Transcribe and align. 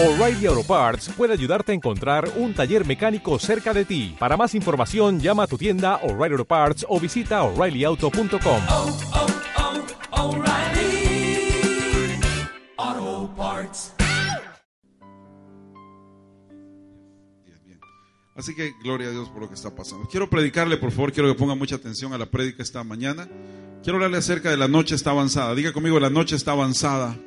O'Reilly 0.00 0.46
Auto 0.46 0.62
Parts 0.62 1.08
puede 1.08 1.32
ayudarte 1.32 1.72
a 1.72 1.74
encontrar 1.74 2.30
un 2.36 2.54
taller 2.54 2.86
mecánico 2.86 3.36
cerca 3.40 3.74
de 3.74 3.84
ti. 3.84 4.14
Para 4.16 4.36
más 4.36 4.54
información, 4.54 5.18
llama 5.18 5.42
a 5.42 5.46
tu 5.48 5.58
tienda 5.58 5.96
O'Reilly 6.04 6.34
Auto 6.34 6.44
Parts 6.44 6.86
o 6.88 7.00
visita 7.00 7.42
oreillyauto.com. 7.42 8.62
oh, 8.68 8.96
oh, 10.12 10.32
bien. 17.66 17.80
Así 18.36 18.54
que 18.54 18.74
gloria 18.80 19.08
a 19.08 19.10
Dios 19.10 19.28
por 19.30 19.42
lo 19.42 19.48
que 19.48 19.54
está 19.54 19.74
pasando. 19.74 20.06
Quiero 20.08 20.30
predicarle, 20.30 20.76
por 20.76 20.92
favor, 20.92 21.12
quiero 21.12 21.28
que 21.28 21.36
ponga 21.36 21.56
mucha 21.56 21.74
atención 21.74 22.12
a 22.12 22.18
la 22.18 22.26
prédica 22.26 22.62
esta 22.62 22.84
mañana. 22.84 23.28
Quiero 23.82 23.96
hablarle 23.96 24.18
acerca 24.18 24.48
de 24.48 24.58
la 24.58 24.68
noche 24.68 24.94
está 24.94 25.10
avanzada. 25.10 25.56
Diga 25.56 25.72
conmigo, 25.72 25.98
la 25.98 26.08
noche 26.08 26.36
está 26.36 26.52
avanzada. 26.52 27.18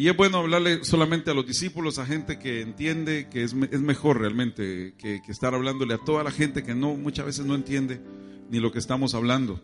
Y 0.00 0.08
es 0.08 0.16
bueno 0.16 0.38
hablarle 0.38 0.82
solamente 0.82 1.30
a 1.30 1.34
los 1.34 1.46
discípulos, 1.46 1.98
a 1.98 2.06
gente 2.06 2.38
que 2.38 2.62
entiende 2.62 3.28
que 3.28 3.42
es, 3.42 3.54
es 3.70 3.80
mejor 3.82 4.18
realmente 4.18 4.94
que, 4.96 5.20
que 5.20 5.30
estar 5.30 5.54
hablándole 5.54 5.92
a 5.92 5.98
toda 5.98 6.24
la 6.24 6.30
gente 6.30 6.62
que 6.62 6.74
no 6.74 6.94
muchas 6.94 7.26
veces 7.26 7.44
no 7.44 7.54
entiende 7.54 8.00
ni 8.48 8.60
lo 8.60 8.72
que 8.72 8.78
estamos 8.78 9.14
hablando. 9.14 9.60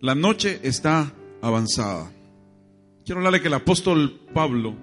La 0.00 0.14
noche 0.14 0.58
está 0.62 1.12
avanzada. 1.42 2.10
Quiero 3.04 3.18
hablarle 3.18 3.42
que 3.42 3.48
el 3.48 3.52
apóstol 3.52 4.22
Pablo, 4.32 4.74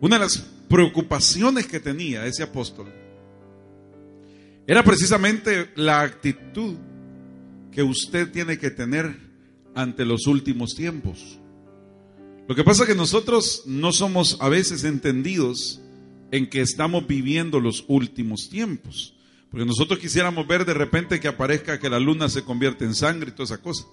una 0.00 0.14
de 0.14 0.26
las 0.26 0.38
preocupaciones 0.68 1.66
que 1.66 1.80
tenía 1.80 2.24
ese 2.24 2.44
apóstol 2.44 2.86
era 4.64 4.84
precisamente 4.84 5.72
la 5.74 6.02
actitud 6.02 6.76
que 7.72 7.82
usted 7.82 8.30
tiene 8.30 8.58
que 8.58 8.70
tener 8.70 9.12
ante 9.74 10.04
los 10.04 10.28
últimos 10.28 10.76
tiempos. 10.76 11.40
Lo 12.46 12.54
que 12.54 12.64
pasa 12.64 12.82
es 12.82 12.90
que 12.90 12.94
nosotros 12.94 13.62
no 13.66 13.92
somos 13.92 14.36
a 14.40 14.48
veces 14.48 14.84
entendidos 14.84 15.80
en 16.30 16.50
que 16.50 16.60
estamos 16.60 17.06
viviendo 17.06 17.60
los 17.60 17.84
últimos 17.88 18.50
tiempos. 18.50 19.14
Porque 19.50 19.64
nosotros 19.64 19.98
quisiéramos 19.98 20.46
ver 20.46 20.64
de 20.64 20.74
repente 20.74 21.20
que 21.20 21.28
aparezca 21.28 21.78
que 21.78 21.88
la 21.88 22.00
luna 22.00 22.28
se 22.28 22.42
convierte 22.42 22.84
en 22.84 22.94
sangre 22.94 23.30
y 23.30 23.32
toda 23.32 23.44
esa 23.44 23.62
cosa. 23.62 23.86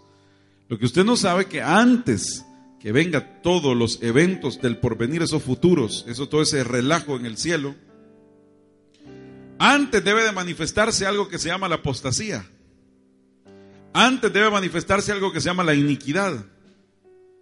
Lo 0.68 0.80
que 0.80 0.86
usted 0.86 1.06
no 1.06 1.16
sabe 1.16 1.46
que 1.46 1.62
antes 1.62 2.46
que 2.80 2.92
venga 2.92 3.42
todos 3.42 3.78
los 3.78 4.02
eventos 4.02 4.60
del 4.60 4.78
porvenir, 4.78 5.22
esos 5.22 5.44
futuros, 5.44 6.04
eso 6.08 6.28
todo 6.28 6.42
ese 6.42 6.64
relajo 6.64 7.16
en 7.16 7.28
el 7.28 7.38
cielo, 7.38 7.76
antes 9.60 10.04
debe 10.04 10.24
de 10.24 10.32
manifestarse 10.32 11.06
algo 11.06 11.28
que 11.28 11.38
se 11.38 11.50
llama 11.50 11.70
la 11.70 11.76
apostasía. 11.76 12.44
Antes 13.94 14.34
debe 14.34 14.50
manifestarse 14.50 15.12
algo 15.12 15.32
que 15.32 15.42
se 15.42 15.46
llama 15.46 15.64
la 15.64 15.76
iniquidad. 15.76 16.44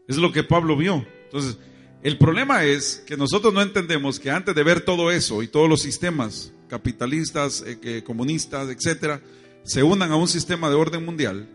Es 0.10 0.18
lo 0.18 0.32
que 0.34 0.44
Pablo 0.44 0.76
vio. 0.76 1.06
Entonces, 1.26 1.58
el 2.04 2.18
problema 2.18 2.66
es 2.66 3.02
que 3.06 3.16
nosotros 3.16 3.54
no 3.54 3.62
entendemos 3.62 4.20
que 4.20 4.30
antes 4.32 4.54
de 4.56 4.64
ver 4.64 4.82
todo 4.82 5.12
eso 5.12 5.42
y 5.44 5.48
todos 5.48 5.70
los 5.70 5.82
sistemas 5.82 6.52
capitalistas, 6.68 7.64
eh, 7.66 8.04
comunistas, 8.06 8.68
etcétera, 8.70 9.22
se 9.64 9.84
unan 9.84 10.12
a 10.12 10.16
un 10.18 10.28
sistema 10.28 10.70
de 10.70 10.76
orden 10.76 11.06
mundial, 11.06 11.48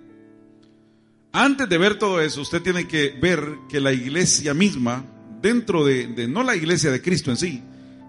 antes 1.32 1.68
de 1.68 1.78
ver 1.78 1.98
todo 1.98 2.20
eso, 2.20 2.40
usted 2.42 2.62
tiene 2.62 2.86
que 2.86 3.10
ver 3.20 3.56
que 3.68 3.80
la 3.80 3.92
iglesia 3.92 4.54
misma, 4.54 5.04
dentro 5.42 5.84
de, 5.84 6.06
de- 6.06 6.28
no 6.28 6.42
la 6.44 6.54
iglesia 6.54 6.90
de 6.92 7.02
Cristo 7.02 7.30
en 7.32 7.36
sí, 7.36 7.62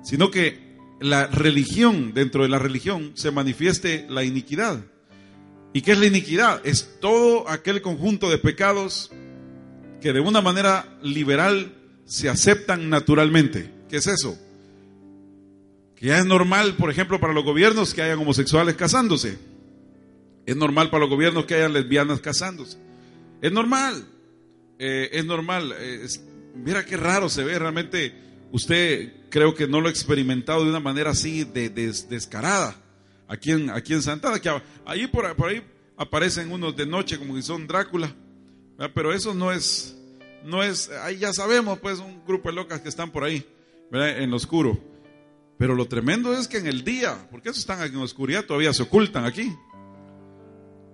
sino 0.03 0.29
que 0.29 0.77
la 1.01 1.27
religión, 1.27 2.13
dentro 2.13 2.43
de 2.43 2.49
la 2.49 2.59
religión, 2.59 3.11
se 3.15 3.31
manifieste 3.31 4.05
la 4.09 4.23
iniquidad. 4.23 4.83
¿Y 5.73 5.81
qué 5.81 5.93
es 5.93 5.99
la 5.99 6.05
iniquidad? 6.05 6.61
Es 6.65 6.97
todo 7.01 7.49
aquel 7.49 7.81
conjunto 7.81 8.29
de 8.29 8.37
pecados 8.37 9.11
que 10.05 10.13
de 10.13 10.19
una 10.19 10.39
manera 10.39 10.99
liberal 11.01 11.73
se 12.05 12.29
aceptan 12.29 12.91
naturalmente. 12.91 13.71
¿Qué 13.89 13.97
es 13.97 14.05
eso? 14.05 14.37
Que 15.95 16.05
ya 16.05 16.19
es 16.19 16.25
normal, 16.27 16.75
por 16.75 16.91
ejemplo, 16.91 17.19
para 17.19 17.33
los 17.33 17.43
gobiernos 17.43 17.91
que 17.91 18.03
hayan 18.03 18.19
homosexuales 18.19 18.75
casándose. 18.75 19.39
Es 20.45 20.55
normal 20.55 20.91
para 20.91 21.01
los 21.01 21.09
gobiernos 21.09 21.45
que 21.45 21.55
hayan 21.55 21.73
lesbianas 21.73 22.19
casándose. 22.19 22.77
Es 23.41 23.51
normal. 23.51 24.05
Eh, 24.77 25.09
es 25.11 25.25
normal. 25.25 25.73
Eh, 25.75 26.05
mira 26.53 26.85
qué 26.85 26.97
raro 26.97 27.27
se 27.27 27.43
ve 27.43 27.57
realmente. 27.57 28.13
Usted 28.51 29.11
creo 29.31 29.55
que 29.55 29.67
no 29.67 29.81
lo 29.81 29.87
ha 29.87 29.91
experimentado 29.91 30.63
de 30.65 30.69
una 30.69 30.79
manera 30.79 31.09
así 31.09 31.45
de, 31.45 31.69
des- 31.71 32.07
descarada. 32.09 32.75
Aquí 33.27 33.49
en, 33.49 33.71
aquí 33.71 33.93
en 33.93 34.03
Santana, 34.03 34.37
que 34.39 34.49
a- 34.49 34.61
ahí 34.85 35.07
por, 35.07 35.35
por 35.35 35.49
ahí 35.49 35.63
aparecen 35.97 36.51
unos 36.51 36.75
de 36.75 36.85
noche 36.85 37.17
como 37.17 37.33
que 37.33 37.41
son 37.41 37.65
Drácula. 37.65 38.13
Pero 38.93 39.11
eso 39.13 39.33
no 39.33 39.51
es, 39.53 39.97
no 40.45 40.63
es, 40.63 40.89
ahí 41.03 41.17
ya 41.17 41.33
sabemos, 41.33 41.79
pues, 41.79 41.99
un 41.99 42.23
grupo 42.25 42.49
de 42.49 42.55
locas 42.55 42.79
que 42.81 42.89
están 42.89 43.11
por 43.11 43.23
ahí, 43.23 43.45
¿verdad? 43.91 44.19
en 44.21 44.29
lo 44.31 44.37
oscuro. 44.37 44.77
Pero 45.57 45.73
lo 45.75 45.87
tremendo 45.87 46.33
es 46.33 46.47
que 46.47 46.57
en 46.57 46.67
el 46.67 46.83
día, 46.83 47.27
porque 47.31 47.49
esos 47.49 47.61
están 47.61 47.81
aquí 47.81 47.95
en 47.95 48.01
oscuridad, 48.01 48.45
todavía 48.45 48.73
se 48.73 48.83
ocultan 48.83 49.25
aquí. 49.25 49.53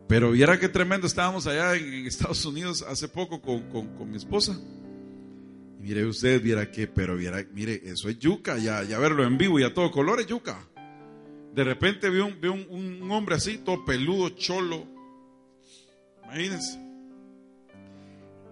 Pero 0.08 0.32
viera 0.32 0.60
qué 0.60 0.68
tremendo, 0.70 1.08
estábamos 1.08 1.48
allá 1.48 1.76
en, 1.76 2.06
Estados 2.06 2.46
Unidos 2.46 2.84
hace 2.88 3.08
poco 3.08 3.42
con, 3.42 3.62
con- 3.70 3.96
con 3.96 4.10
mi 4.12 4.18
esposa. 4.18 4.60
Y 5.80 5.84
mire 5.84 6.06
usted, 6.06 6.42
viera 6.42 6.70
que, 6.70 6.86
pero 6.88 7.16
viera, 7.16 7.44
mire, 7.54 7.82
eso 7.86 8.10
es 8.10 8.20
yuca, 8.20 8.58
ya, 8.58 8.84
ya 8.84 9.00
verlo 9.00 9.24
en 9.24 9.38
vivo 9.38 9.60
y 9.60 9.64
a 9.64 9.74
todo 9.74 9.90
color 9.90 10.20
es 10.20 10.28
yuca. 10.28 10.60
De 11.56 11.64
repente 11.64 12.10
vi 12.10 12.20
un, 12.20 12.40
vi 12.40 12.48
un, 12.50 12.66
un 12.70 13.12
hombre 13.12 13.36
así, 13.36 13.58
todo 13.58 13.84
peludo, 13.84 14.30
cholo. 14.30 14.86
Imagínense. 16.26 16.80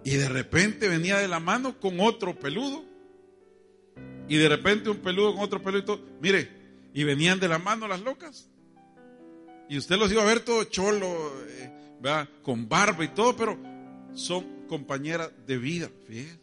Y 0.04 0.12
de 0.12 0.30
repente 0.30 0.88
venía 0.88 1.18
de 1.18 1.28
la 1.28 1.40
mano 1.40 1.80
con 1.80 2.00
otro 2.00 2.38
peludo. 2.38 2.84
Y 4.28 4.38
de 4.38 4.50
repente 4.50 4.90
un 4.90 4.98
peludo 4.98 5.34
con 5.34 5.44
otro 5.44 5.62
peludo 5.62 5.82
y 5.82 5.86
todo. 5.86 6.00
Mire, 6.22 6.50
y 6.94 7.04
venían 7.04 7.40
de 7.40 7.48
la 7.48 7.60
mano 7.60 7.88
las 7.88 8.02
locas. 8.02 8.50
Y 9.68 9.78
usted 9.78 9.98
los 9.98 10.12
iba 10.12 10.24
a 10.24 10.26
ver 10.26 10.40
todo 10.40 10.64
cholo, 10.64 11.34
eh, 11.48 11.72
con 12.42 12.68
barba 12.68 13.04
y 13.04 13.10
todo, 13.10 13.36
pero 13.36 13.58
son 14.14 14.66
compañeras 14.68 15.32
de 15.46 15.58
vida. 15.58 15.90
fíjese. 16.08 16.40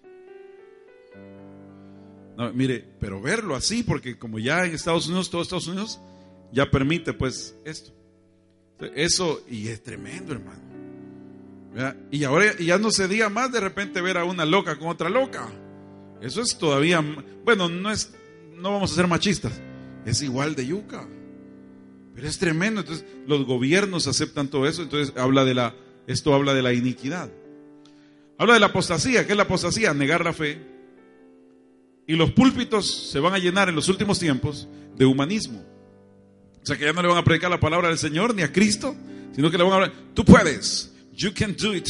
No, 2.37 2.53
mire, 2.53 2.85
pero 3.01 3.21
verlo 3.21 3.55
así, 3.57 3.83
porque 3.83 4.19
como 4.19 4.39
ya 4.39 4.65
en 4.67 4.75
Estados 4.75 5.07
Unidos, 5.07 5.31
todo 5.31 5.43
Estados 5.43 5.67
Unidos, 5.69 6.01
ya 6.53 6.71
permite 6.71 7.15
pues 7.15 7.57
esto. 7.65 7.93
Eso, 8.95 9.43
y 9.49 9.69
es 9.69 9.83
tremendo, 9.83 10.35
hermano. 10.35 10.66
Y 12.11 12.25
ahora 12.25 12.57
ya 12.59 12.79
no 12.79 12.91
se 12.91 13.07
diga 13.07 13.29
más 13.29 13.53
de 13.53 13.61
repente 13.61 14.01
ver 14.01 14.17
a 14.17 14.25
una 14.25 14.45
loca 14.45 14.79
con 14.79 14.89
otra 14.89 15.11
loca. 15.11 15.49
Eso 16.23 16.41
es 16.41 16.57
todavía, 16.57 17.05
bueno, 17.45 17.69
no 17.69 17.91
es, 17.91 18.15
no 18.55 18.73
vamos 18.73 18.93
a 18.93 18.95
ser 18.95 19.07
machistas, 19.07 19.53
es 20.07 20.23
igual 20.23 20.55
de 20.55 20.67
yuca. 20.67 21.07
Pero 22.15 22.29
es 22.29 22.39
tremendo. 22.39 22.81
Entonces, 22.81 23.05
los 23.27 23.45
gobiernos 23.45 24.07
aceptan 24.07 24.49
todo 24.49 24.67
eso. 24.67 24.83
Entonces, 24.83 25.15
habla 25.19 25.45
de 25.45 25.53
la, 25.53 25.75
esto 26.07 26.35
habla 26.35 26.55
de 26.55 26.63
la 26.63 26.73
iniquidad. 26.73 27.31
Habla 28.39 28.55
de 28.55 28.61
la 28.61 28.67
apostasía. 28.67 29.27
¿Qué 29.27 29.33
es 29.33 29.37
la 29.37 29.43
apostasía? 29.43 29.93
Negar 29.93 30.25
la 30.25 30.33
fe. 30.33 30.59
Y 32.07 32.17
los 32.17 32.31
púlpitos 32.33 33.11
se 33.11 33.21
van 33.21 33.35
a 33.35 33.39
llenar 33.39 33.69
en 33.69 33.75
los 33.75 33.89
últimos 33.91 34.19
tiempos 34.19 34.67
de 34.97 35.05
humanismo. 35.05 35.63
O 36.63 36.67
sea 36.67 36.77
que 36.79 36.85
ya 36.85 36.93
no 36.95 37.03
le 37.03 37.09
van 37.09 37.19
a 37.19 37.25
predicar 37.25 37.51
la 37.51 37.61
palabra 37.61 37.89
del 37.89 37.99
Señor 37.99 38.35
ni 38.35 38.43
a 38.43 38.51
Cristo, 38.51 38.97
sino 39.35 39.51
que 39.51 39.59
le 39.59 39.65
van 39.65 39.73
a 39.73 39.77
hablar, 39.77 39.93
tú 40.15 40.25
puedes, 40.25 40.96
you 41.17 41.33
can 41.35 41.55
do 41.57 41.75
it. 41.75 41.89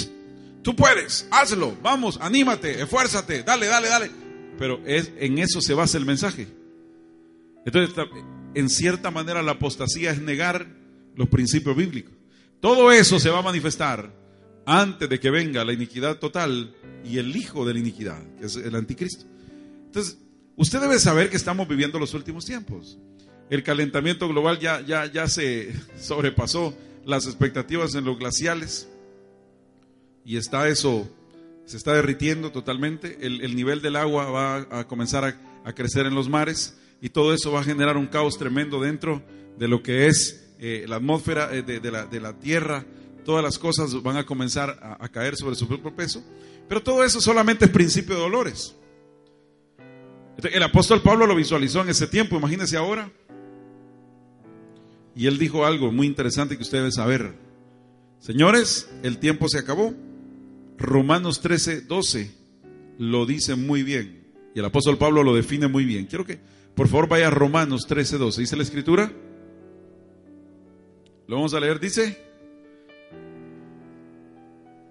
Tú 0.63 0.75
puedes, 0.75 1.29
hazlo, 1.31 1.77
vamos, 1.83 2.19
anímate, 2.21 2.81
esfuérzate, 2.81 3.43
dale, 3.43 3.67
dale, 3.67 3.89
dale. 3.89 4.11
Pero 4.59 4.81
es, 4.87 5.13
en 5.19 5.39
eso 5.39 5.61
se 5.61 5.75
basa 5.75 5.99
el 5.99 6.07
mensaje. 6.07 6.49
Entonces, 7.65 7.95
en 8.55 8.69
cierta 8.69 9.11
manera 9.11 9.43
la 9.43 9.53
apostasía 9.53 10.11
es 10.11 10.21
negar 10.21 10.67
los 11.15 11.29
principios 11.29 11.77
bíblicos. 11.77 12.15
Todo 12.61 12.91
eso 12.91 13.21
se 13.21 13.31
va 13.31 13.41
a 13.41 13.43
manifestar 13.43 14.13
antes 14.65 15.09
de 15.09 15.21
que 15.21 15.31
venga 15.31 15.65
la 15.65 15.73
iniquidad 15.73 16.19
total 16.19 16.75
y 17.05 17.19
el 17.19 17.37
hijo 17.37 17.65
de 17.65 17.75
la 17.75 17.81
iniquidad, 17.81 18.21
que 18.39 18.47
es 18.47 18.57
el 18.57 18.75
anticristo. 18.75 19.25
Entonces, 19.87 20.19
usted 20.57 20.81
debe 20.81 20.99
saber 20.99 21.31
que 21.31 21.37
estamos 21.37 21.69
viviendo 21.69 21.99
los 21.99 22.15
últimos 22.15 22.45
tiempos. 22.45 22.99
El 23.51 23.63
calentamiento 23.63 24.29
global 24.29 24.59
ya, 24.59 24.81
ya, 24.81 25.07
ya 25.07 25.29
se 25.29 25.73
sobrepasó 26.01 26.77
las 27.05 27.27
expectativas 27.27 27.95
en 27.95 28.05
los 28.05 28.19
glaciales 28.19 28.89
y 30.27 30.37
está 30.37 30.69
eso, 30.69 31.09
se 31.65 31.77
está 31.77 31.95
derritiendo 31.95 32.51
totalmente. 32.51 33.17
El, 33.25 33.41
el 33.43 33.55
nivel 33.55 33.81
del 33.81 33.95
agua 33.95 34.29
va 34.31 34.81
a 34.81 34.89
comenzar 34.89 35.25
a, 35.25 35.41
a 35.65 35.73
crecer 35.73 36.05
en 36.05 36.17
los 36.17 36.29
mares 36.29 36.77
y 37.01 37.11
todo 37.11 37.33
eso 37.33 37.53
va 37.53 37.61
a 37.61 37.65
generar 37.65 37.97
un 37.97 38.09
caos 38.09 38.37
tremendo 38.37 38.81
dentro 38.81 39.23
de 39.57 39.69
lo 39.69 39.83
que 39.85 40.09
es 40.09 40.53
eh, 40.59 40.85
la 40.89 40.97
atmósfera 40.97 41.55
eh, 41.55 41.63
de, 41.63 41.79
de 41.79 41.91
la, 41.93 42.07
de 42.07 42.21
la 42.21 42.37
tierra. 42.39 42.85
Todas 43.25 43.45
las 43.45 43.57
cosas 43.59 44.03
van 44.03 44.17
a 44.17 44.27
comenzar 44.27 44.79
a, 44.83 45.05
a 45.05 45.09
caer 45.09 45.37
sobre 45.37 45.55
su 45.55 45.69
propio 45.69 45.95
peso. 45.95 46.25
Pero 46.69 46.83
todo 46.83 47.05
eso 47.05 47.21
solamente 47.21 47.67
es 47.67 47.71
principio 47.71 48.17
de 48.17 48.23
dolores. 48.23 48.75
El 50.43 50.63
apóstol 50.63 51.03
Pablo 51.03 51.27
lo 51.27 51.37
visualizó 51.37 51.83
en 51.83 51.89
ese 51.89 52.09
tiempo, 52.09 52.37
imagínese 52.37 52.77
ahora. 52.77 53.11
Y 55.15 55.29
él 55.29 55.39
dijo 55.39 55.65
algo 55.65 55.93
muy 55.93 56.07
interesante 56.07 56.57
que 56.57 56.63
usted 56.63 56.79
debe 56.79 56.93
saber. 56.93 57.35
Señores, 58.19 58.91
el 59.03 59.19
tiempo 59.19 59.49
se 59.49 59.59
acabó. 59.59 59.95
Romanos 60.79 61.41
13, 61.41 61.83
12 61.83 62.31
lo 62.99 63.27
dice 63.27 63.55
muy 63.55 63.83
bien. 63.83 64.25
Y 64.55 64.59
el 64.59 64.65
apóstol 64.65 64.99
Pablo 64.99 65.23
lo 65.23 65.35
define 65.35 65.69
muy 65.69 65.85
bien. 65.85 66.07
Quiero 66.07 66.25
que, 66.25 66.39
por 66.75 66.89
favor, 66.89 67.09
vaya 67.09 67.29
a 67.29 67.31
Romanos 67.31 67.87
13, 67.87 68.19
12. 68.19 68.41
¿Dice 68.41 68.57
la 68.57 68.63
escritura? 68.63 69.13
Lo 71.27 71.37
vamos 71.37 71.55
a 71.55 71.61
leer, 71.61 71.79
dice. 71.81 72.19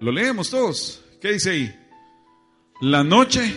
Lo 0.00 0.12
leemos 0.12 0.50
todos. 0.50 1.02
¿Qué 1.20 1.32
dice 1.32 1.50
ahí? 1.50 1.74
La 2.80 3.02
noche, 3.02 3.54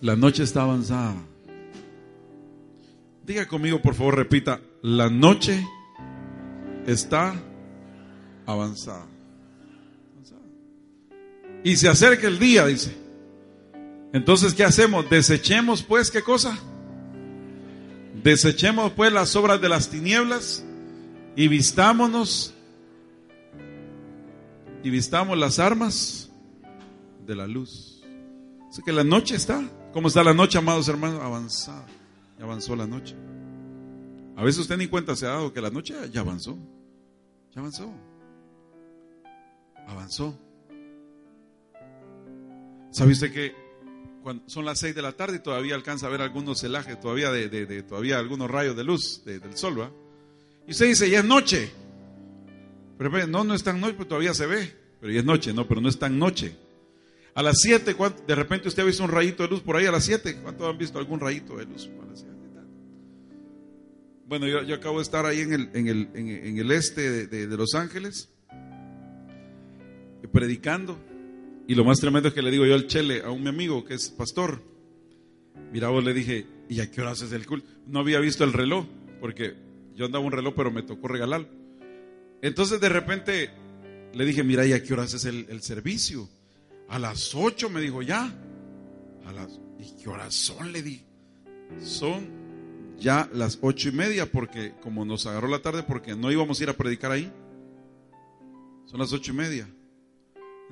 la 0.00 0.14
noche 0.14 0.42
está 0.42 0.62
avanzada. 0.62 1.16
Diga 3.26 3.48
conmigo, 3.48 3.80
por 3.80 3.94
favor, 3.94 4.16
repita. 4.16 4.60
La 4.82 5.08
noche 5.08 5.66
está 6.86 7.34
avanzada. 8.44 9.13
Y 11.64 11.76
se 11.76 11.88
acerca 11.88 12.28
el 12.28 12.38
día, 12.38 12.66
dice. 12.66 12.94
Entonces, 14.12 14.54
¿qué 14.54 14.62
hacemos? 14.62 15.10
Desechemos, 15.10 15.82
pues, 15.82 16.10
¿qué 16.10 16.22
cosa? 16.22 16.56
Desechemos, 18.22 18.92
pues, 18.92 19.12
las 19.12 19.34
obras 19.34 19.60
de 19.60 19.68
las 19.68 19.88
tinieblas 19.88 20.62
y 21.34 21.48
vistámonos 21.48 22.54
y 24.84 24.90
vistamos 24.90 25.36
las 25.38 25.58
armas 25.58 26.30
de 27.26 27.34
la 27.34 27.46
luz. 27.46 28.02
Así 28.68 28.82
que 28.82 28.92
la 28.92 29.02
noche 29.02 29.34
está. 29.34 29.66
¿Cómo 29.94 30.08
está 30.08 30.22
la 30.22 30.34
noche, 30.34 30.58
amados 30.58 30.86
hermanos? 30.88 31.22
Avanzada. 31.22 31.86
Ya 32.38 32.44
avanzó 32.44 32.76
la 32.76 32.86
noche. 32.86 33.16
A 34.36 34.44
veces 34.44 34.60
usted 34.60 34.76
ni 34.76 34.86
cuenta 34.86 35.16
se 35.16 35.26
ha 35.26 35.30
dado 35.30 35.52
que 35.52 35.62
la 35.62 35.70
noche 35.70 35.94
ya 36.12 36.20
avanzó. 36.20 36.58
Ya 37.54 37.60
avanzó. 37.60 37.90
Avanzó. 39.86 40.38
¿Sabe 42.94 43.10
usted 43.10 43.32
que 43.32 43.52
cuando 44.22 44.48
son 44.48 44.64
las 44.64 44.78
seis 44.78 44.94
de 44.94 45.02
la 45.02 45.10
tarde 45.10 45.38
y 45.38 45.40
todavía 45.40 45.74
alcanza 45.74 46.06
a 46.06 46.10
ver 46.10 46.22
algunos 46.22 46.60
celajes, 46.60 47.00
todavía 47.00 47.32
de, 47.32 47.48
de, 47.48 47.82
todavía 47.82 48.20
algunos 48.20 48.48
rayos 48.48 48.76
de 48.76 48.84
luz 48.84 49.24
del 49.24 49.56
sol, 49.56 49.80
¿va? 49.80 49.90
Y 50.68 50.70
usted 50.70 50.86
dice, 50.86 51.10
ya 51.10 51.18
es 51.18 51.24
noche. 51.24 51.72
Pero 52.96 53.26
no, 53.26 53.42
no 53.42 53.52
es 53.52 53.64
tan 53.64 53.80
noche, 53.80 53.94
pero 53.94 54.06
todavía 54.06 54.32
se 54.32 54.46
ve. 54.46 54.72
Pero 55.00 55.12
ya 55.12 55.18
es 55.18 55.24
noche, 55.24 55.52
no, 55.52 55.66
pero 55.66 55.80
no 55.80 55.88
es 55.88 55.98
tan 55.98 56.16
noche. 56.16 56.56
A 57.34 57.42
las 57.42 57.56
siete, 57.58 57.96
de 58.28 58.34
repente 58.36 58.68
usted 58.68 58.84
ha 58.84 58.86
visto 58.86 59.02
un 59.02 59.10
rayito 59.10 59.42
de 59.42 59.48
luz 59.48 59.60
por 59.60 59.74
ahí 59.74 59.86
a 59.86 59.90
las 59.90 60.04
siete. 60.04 60.36
¿Cuántos 60.36 60.70
han 60.70 60.78
visto 60.78 60.96
algún 61.00 61.18
rayito 61.18 61.56
de 61.56 61.66
luz? 61.66 61.90
Bueno, 64.28 64.46
yo, 64.46 64.72
acabo 64.72 64.98
de 64.98 65.02
estar 65.02 65.26
ahí 65.26 65.40
en 65.40 65.52
el, 65.52 65.70
en 65.74 65.88
el, 65.88 66.08
en 66.14 66.58
el 66.58 66.70
este 66.70 67.26
de, 67.26 67.48
de, 67.48 67.56
Los 67.56 67.74
Ángeles, 67.74 68.28
predicando. 70.32 70.96
Y 71.66 71.74
lo 71.74 71.84
más 71.84 72.00
tremendo 72.00 72.28
es 72.28 72.34
que 72.34 72.42
le 72.42 72.50
digo 72.50 72.66
yo 72.66 72.74
al 72.74 72.86
Chele, 72.86 73.22
a 73.22 73.30
un 73.30 73.42
mi 73.42 73.48
amigo 73.48 73.84
que 73.84 73.94
es 73.94 74.10
pastor. 74.10 74.62
Mira, 75.72 75.88
vos 75.88 76.04
le 76.04 76.12
dije, 76.12 76.46
¿y 76.68 76.80
a 76.80 76.90
qué 76.90 77.00
hora 77.00 77.12
haces 77.12 77.32
el 77.32 77.46
culto? 77.46 77.68
No 77.86 78.00
había 78.00 78.20
visto 78.20 78.44
el 78.44 78.52
reloj, 78.52 78.86
porque 79.20 79.54
yo 79.94 80.06
andaba 80.06 80.24
un 80.24 80.32
reloj, 80.32 80.54
pero 80.54 80.70
me 80.70 80.82
tocó 80.82 81.08
regalarlo. 81.08 81.48
Entonces 82.42 82.80
de 82.80 82.88
repente 82.88 83.50
le 84.12 84.24
dije, 84.24 84.44
mira, 84.44 84.66
¿y 84.66 84.72
a 84.72 84.82
qué 84.82 84.92
hora 84.92 85.04
haces 85.04 85.24
el, 85.24 85.46
el 85.48 85.62
servicio? 85.62 86.28
A 86.88 86.98
las 86.98 87.34
ocho 87.34 87.70
me 87.70 87.80
dijo, 87.80 88.02
ya. 88.02 88.32
A 89.24 89.32
las, 89.32 89.58
¿Y 89.78 90.02
qué 90.02 90.08
horas 90.08 90.34
son? 90.34 90.72
Le 90.72 90.82
di. 90.82 91.02
Son 91.80 92.28
ya 92.98 93.28
las 93.32 93.58
ocho 93.62 93.88
y 93.88 93.92
media, 93.92 94.30
porque 94.30 94.74
como 94.82 95.04
nos 95.04 95.26
agarró 95.26 95.48
la 95.48 95.62
tarde, 95.62 95.82
porque 95.82 96.14
no 96.14 96.30
íbamos 96.30 96.60
a 96.60 96.62
ir 96.62 96.68
a 96.68 96.74
predicar 96.74 97.10
ahí. 97.10 97.32
Son 98.84 99.00
las 99.00 99.12
ocho 99.12 99.32
y 99.32 99.34
media. 99.34 99.68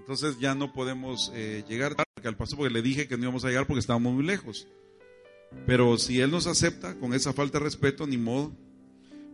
Entonces 0.03 0.41
ya 0.41 0.57
no 0.57 0.73
podemos 0.73 1.31
eh, 1.33 1.65
llegar 1.69 1.95
al 2.25 2.37
paso 2.37 2.57
porque 2.57 2.75
le 2.75 2.83
dije 2.83 3.07
que 3.07 3.17
no 3.17 3.23
íbamos 3.23 3.45
a 3.45 3.49
llegar 3.49 3.69
porque 3.69 3.79
estábamos 3.79 4.13
muy 4.13 4.25
lejos. 4.25 4.67
Pero 5.65 5.97
si 5.97 6.21
él 6.21 6.33
nos 6.33 6.49
acepta 6.49 6.97
con 6.97 7.15
esa 7.15 7.33
falta 7.33 7.59
de 7.59 7.65
respeto, 7.65 8.05
ni 8.05 8.17
modo. 8.17 8.53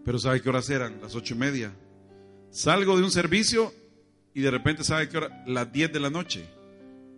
Pero 0.05 0.19
sabe 0.19 0.43
qué 0.43 0.51
horas 0.51 0.69
eran, 0.69 1.01
las 1.01 1.15
ocho 1.15 1.35
y 1.35 1.39
media. 1.39 1.75
Salgo 2.51 2.99
de 2.99 3.03
un 3.03 3.11
servicio 3.11 3.73
y 4.35 4.43
de 4.43 4.51
repente 4.51 4.85
sabe 4.85 5.09
qué 5.09 5.17
hora, 5.17 5.43
las 5.47 5.73
diez 5.73 5.91
de 5.91 6.01
la 6.01 6.11
noche. 6.11 6.47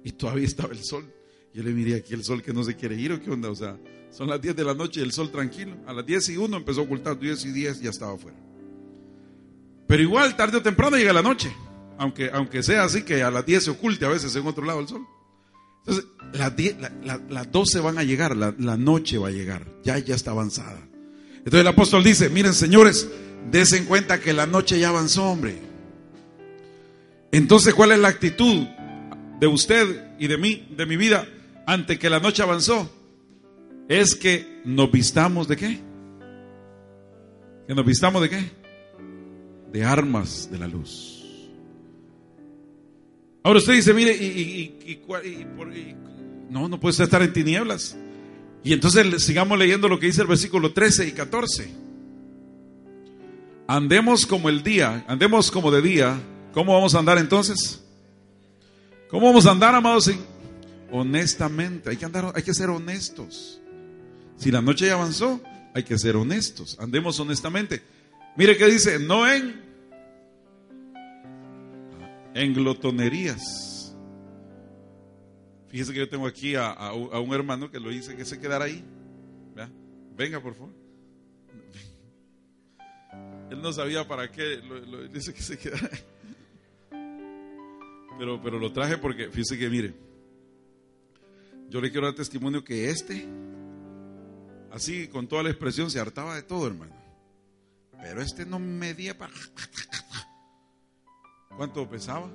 Y 0.05 0.13
todavía 0.13 0.47
estaba 0.47 0.73
el 0.73 0.85
sol. 0.85 1.13
Yo 1.53 1.65
le 1.65 1.73
miré 1.73 1.97
aquí 1.97 2.15
el 2.15 2.23
sol 2.23 2.45
que 2.45 2.53
no 2.53 2.63
se 2.63 2.77
quiere 2.77 2.95
ir 2.95 3.11
o 3.11 3.21
qué 3.21 3.33
onda, 3.33 3.51
o 3.51 3.57
sea, 3.57 3.77
son 4.13 4.29
las 4.29 4.41
10 4.41 4.55
de 4.55 4.65
la 4.65 4.75
noche 4.75 5.01
y 5.01 5.03
el 5.03 5.11
sol 5.11 5.33
tranquilo. 5.33 5.77
A 5.87 5.93
las 5.93 6.07
10 6.07 6.29
y 6.29 6.37
1 6.37 6.57
empezó 6.57 6.83
a 6.83 6.85
ocultar, 6.85 7.19
10 7.19 7.47
y 7.47 7.51
10 7.51 7.81
ya 7.81 7.91
estaba 7.91 8.13
afuera. 8.13 8.37
Pero 9.89 10.03
igual, 10.03 10.37
tarde 10.37 10.59
o 10.59 10.63
temprano 10.63 10.97
llega 10.97 11.13
la 11.13 11.23
noche. 11.23 11.53
Aunque, 12.01 12.31
aunque 12.33 12.63
sea 12.63 12.85
así 12.85 13.03
que 13.03 13.23
a 13.23 13.31
las 13.31 13.45
10 13.45 13.65
se 13.65 13.71
oculte 13.71 14.07
a 14.07 14.09
veces 14.09 14.35
en 14.35 14.47
otro 14.47 14.65
lado 14.65 14.81
el 14.81 14.89
sol. 14.89 15.07
Entonces, 15.81 16.07
las, 16.33 16.57
10, 16.57 16.77
las 17.29 17.53
12 17.53 17.81
van 17.81 17.99
a 17.99 18.03
llegar, 18.03 18.37
la, 18.37 18.77
noche 18.77 19.19
va 19.19 19.29
a 19.29 19.31
llegar. 19.31 19.67
Ya, 19.85 19.99
ya 19.99 20.15
está 20.15 20.31
avanzada. 20.31 20.81
Entonces 21.37 21.61
el 21.61 21.67
apóstol 21.67 22.03
dice, 22.03 22.29
miren 22.29 22.55
señores, 22.55 23.09
desen 23.51 23.85
cuenta 23.85 24.19
que 24.19 24.33
la 24.33 24.47
noche 24.47 24.81
ya 24.81 24.89
avanzó, 24.89 25.25
hombre. 25.31 25.59
Entonces, 27.33 27.75
¿cuál 27.75 27.93
es 27.93 27.99
la 27.99 28.09
actitud 28.09 28.67
de 29.39 29.47
usted 29.47 30.17
y 30.19 30.27
de 30.27 30.39
mí, 30.39 30.67
de 30.77 30.87
mi 30.87 30.97
vida, 30.97 31.29
ante 31.67 31.99
que 31.99 32.11
la 32.11 32.19
noche 32.19 32.43
avanzó? 32.43 32.91
es 33.91 34.15
que 34.15 34.63
nos 34.65 34.93
vistamos 34.93 35.49
de 35.49 35.57
qué? 35.57 35.81
Que 37.67 37.75
nos 37.75 37.85
vistamos 37.85 38.23
de 38.23 38.31
qué? 38.31 38.51
De 39.73 39.85
armas 39.85 40.49
de 40.49 40.59
la 40.61 40.69
luz. 40.69 41.20
Ahora 43.43 43.59
usted 43.59 43.75
dice, 43.75 43.95
mire, 43.95 44.15
y, 44.15 45.03
no, 46.51 46.69
no 46.69 46.79
puede 46.79 47.03
estar 47.03 47.23
en 47.23 47.33
tinieblas. 47.33 47.97
Y 48.63 48.73
entonces 48.73 49.23
sigamos 49.25 49.59
leyendo 49.59 49.89
lo 49.89 49.99
que 49.99 50.07
dice 50.07 50.23
el 50.23 50.27
versículo 50.27 50.73
13 50.73 51.09
y 51.09 51.13
14. 51.13 51.71
Andemos 53.67 54.27
como 54.27 54.49
el 54.49 54.63
día, 54.63 55.05
andemos 55.09 55.51
como 55.51 55.71
de 55.71 55.81
día. 55.81 56.21
¿Cómo 56.53 56.75
vamos 56.75 56.95
a 56.95 56.99
andar 56.99 57.19
entonces? 57.19 57.83
¿Cómo 59.09 59.27
vamos 59.27 59.47
a 59.47 59.53
andar, 59.53 59.75
amados? 59.75 60.11
Honestamente, 60.91 61.91
hay 61.91 61.97
que 61.97 62.05
andar, 62.05 62.33
hay 62.35 62.43
que 62.43 62.53
ser 62.53 62.69
honestos. 62.69 63.61
Si 64.37 64.51
la 64.51 64.61
noche 64.61 64.87
ya 64.87 64.95
avanzó, 64.95 65.41
hay 65.75 65.85
que 65.85 65.97
ser 65.99 66.17
honestos. 66.17 66.77
Andemos 66.81 67.19
honestamente. 67.21 67.83
Mire 68.37 68.57
qué 68.57 68.67
dice, 68.67 68.99
no 68.99 69.31
en, 69.31 69.61
en 72.35 72.55
glotonerías. 72.55 73.95
Fíjese 75.69 75.93
que 75.93 76.01
yo 76.01 76.09
tengo 76.09 76.27
aquí 76.27 76.57
a, 76.57 76.93
un 76.93 77.33
hermano 77.35 77.71
que 77.71 77.79
lo 77.79 77.91
dice 77.91 78.17
que 78.17 78.25
se 78.25 78.41
quedara 78.41 78.65
ahí. 78.67 78.85
Venga, 80.17 80.41
por 80.41 80.55
favor. 80.55 80.71
Él 83.51 83.63
no 83.63 83.73
sabía 83.73 84.07
para 84.07 84.31
qué, 84.31 84.57
lo, 84.57 85.09
dice 85.09 85.33
que 85.33 85.41
se 85.41 85.59
quedara 85.59 85.89
Pero, 88.19 88.43
pero 88.43 88.59
lo 88.59 88.71
traje 88.73 88.99
porque, 88.99 89.31
fíjese 89.31 89.59
que 89.59 89.71
mire, 89.71 89.95
yo 91.71 91.81
le 91.81 91.91
quiero 91.91 92.07
dar 92.07 92.15
testimonio 92.15 92.63
que 92.63 92.91
este 92.91 93.27
así 94.71 95.09
con 95.09 95.27
toda 95.27 95.43
la 95.43 95.51
expresión, 95.51 95.91
se 95.91 96.01
hartaba 96.01 96.35
de 96.35 96.43
todo, 96.43 96.67
hermano. 96.67 96.95
Pero 98.01 98.23
este 98.23 98.47
no 98.47 98.59
medía 98.59 99.17
para... 99.17 99.33
¿Cuánto 101.57 101.89
pesaba? 101.89 102.31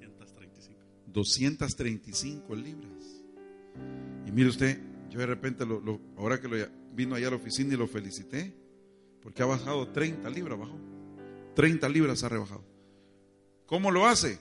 235. 0.00 0.80
235 1.06 2.54
libras. 2.54 3.24
Y 4.26 4.32
mire 4.32 4.48
usted, 4.48 4.80
yo 5.10 5.20
de 5.20 5.26
repente, 5.26 5.66
lo, 5.66 6.00
ahora 6.16 6.40
que 6.40 6.48
lo, 6.48 6.56
vino 6.94 7.14
allá 7.14 7.28
a 7.28 7.30
la 7.30 7.36
oficina 7.36 7.74
y 7.74 7.76
lo 7.76 7.86
felicité, 7.86 8.54
porque 9.22 9.42
ha 9.42 9.46
bajado 9.46 9.88
30 9.88 10.28
libras, 10.30 10.58
bajó. 10.58 10.76
30 11.54 11.88
libras 11.88 12.24
ha 12.24 12.28
rebajado. 12.28 12.64
¿Cómo 13.66 13.90
lo 13.90 14.06
hace? 14.06 14.38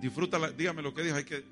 disfruta, 0.00 0.38
dígame 0.50 0.82
lo 0.82 0.94
que 0.94 1.02
dijo, 1.02 1.16
hay 1.16 1.24
que... 1.24 1.44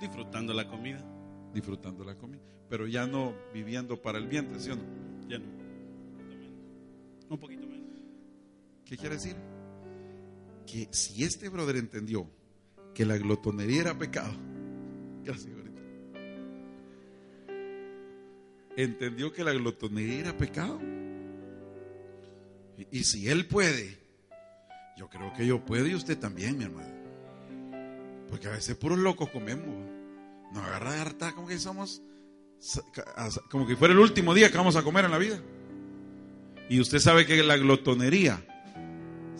Disfrutando 0.00 0.52
la 0.52 0.68
comida. 0.68 1.04
Disfrutando 1.52 2.04
la 2.04 2.16
comida 2.16 2.50
pero 2.70 2.86
ya 2.86 3.04
no 3.04 3.34
viviendo 3.52 4.00
para 4.00 4.18
el 4.18 4.28
vientre, 4.28 4.60
¿sí 4.60 4.70
o 4.70 4.76
no? 4.76 4.82
Ya 5.28 5.40
no. 5.40 5.46
Un 7.28 7.38
poquito 7.38 7.66
menos. 7.66 7.88
¿Qué 8.84 8.96
quiere 8.96 9.16
decir? 9.16 9.34
Si 10.90 11.24
este 11.24 11.48
brother 11.48 11.76
entendió 11.76 12.28
que 12.94 13.04
la 13.04 13.16
glotonería 13.16 13.80
era 13.82 13.98
pecado. 13.98 14.32
Entendió 18.76 19.32
que 19.32 19.44
la 19.44 19.52
glotonería 19.52 20.20
era 20.20 20.36
pecado. 20.36 20.80
Y, 22.78 22.98
y 22.98 23.04
si 23.04 23.28
él 23.28 23.46
puede, 23.46 23.98
yo 24.96 25.08
creo 25.08 25.32
que 25.34 25.46
yo 25.46 25.64
puedo 25.64 25.86
y 25.86 25.94
usted 25.94 26.18
también, 26.18 26.56
mi 26.56 26.64
hermano. 26.64 26.94
Porque 28.28 28.48
a 28.48 28.52
veces 28.52 28.76
puros 28.76 28.98
locos 28.98 29.28
comemos. 29.30 29.68
Nos 30.52 30.64
agarra 30.64 30.94
de 30.94 31.00
harta 31.00 31.32
como 31.32 31.46
que 31.48 31.58
somos 31.58 32.02
como 33.50 33.66
que 33.66 33.76
fuera 33.76 33.94
el 33.94 34.00
último 34.00 34.34
día 34.34 34.50
que 34.50 34.58
vamos 34.58 34.76
a 34.76 34.82
comer 34.82 35.04
en 35.04 35.10
la 35.10 35.18
vida. 35.18 35.40
Y 36.68 36.80
usted 36.80 36.98
sabe 36.98 37.26
que 37.26 37.42
la 37.42 37.56
glotonería, 37.56 38.44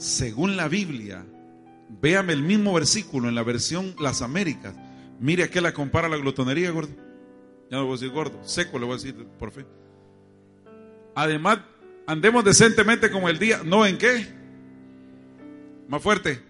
según 0.01 0.57
la 0.57 0.69
Biblia, 0.69 1.25
véame 2.01 2.33
el 2.33 2.43
mismo 2.43 2.73
versículo 2.73 3.29
en 3.29 3.35
la 3.35 3.43
versión 3.43 3.95
Las 4.01 4.23
Américas, 4.23 4.75
Mire 5.21 5.45
a 5.45 5.51
qué 5.51 5.61
la 5.61 5.75
compara 5.75 6.09
la 6.09 6.17
glotonería, 6.17 6.71
gordo. 6.71 6.95
Ya 7.71 7.77
no 7.77 7.85
voy 7.85 7.93
a 7.93 8.01
decir 8.01 8.11
gordo, 8.11 8.43
seco 8.43 8.79
le 8.79 8.87
voy 8.87 8.95
a 8.95 8.97
decir 8.97 9.15
por 9.39 9.53
fe. 9.53 9.67
Además, 11.15 11.59
andemos 12.07 12.43
decentemente 12.43 13.11
como 13.11 13.29
el 13.29 13.39
día. 13.39 13.61
¿No 13.63 13.85
en 13.85 13.99
qué? 13.99 14.27
Más 15.89 16.03
fuerte. 16.03 16.41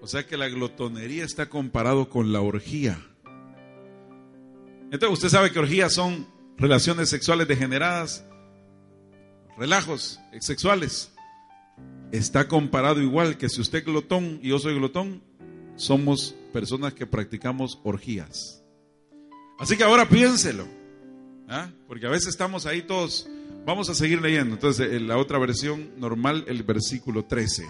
O 0.00 0.06
sea 0.06 0.26
que 0.26 0.38
la 0.38 0.48
glotonería 0.48 1.24
está 1.24 1.50
comparado 1.50 2.08
con 2.08 2.32
la 2.32 2.40
orgía. 2.40 2.98
Entonces 4.90 5.10
usted 5.10 5.28
sabe 5.28 5.52
que 5.52 5.58
orgías 5.58 5.92
son 5.92 6.26
relaciones 6.56 7.10
sexuales 7.10 7.46
degeneradas, 7.46 8.24
relajos 9.56 10.20
sexuales. 10.40 11.12
Está 12.12 12.48
comparado 12.48 13.00
igual 13.00 13.38
que 13.38 13.48
si 13.48 13.60
usted 13.60 13.78
es 13.78 13.84
glotón 13.84 14.40
y 14.42 14.48
yo 14.48 14.58
soy 14.58 14.74
glotón, 14.74 15.22
somos 15.76 16.34
personas 16.52 16.94
que 16.94 17.06
practicamos 17.06 17.78
orgías. 17.84 18.62
Así 19.58 19.76
que 19.76 19.84
ahora 19.84 20.08
piénselo, 20.08 20.66
¿ah? 21.48 21.70
porque 21.86 22.06
a 22.06 22.10
veces 22.10 22.28
estamos 22.28 22.66
ahí 22.66 22.82
todos. 22.82 23.28
Vamos 23.66 23.90
a 23.90 23.94
seguir 23.94 24.20
leyendo. 24.22 24.54
Entonces, 24.54 24.92
en 24.92 25.06
la 25.06 25.18
otra 25.18 25.38
versión 25.38 25.90
normal, 25.98 26.44
el 26.48 26.62
versículo 26.62 27.24
13. 27.24 27.66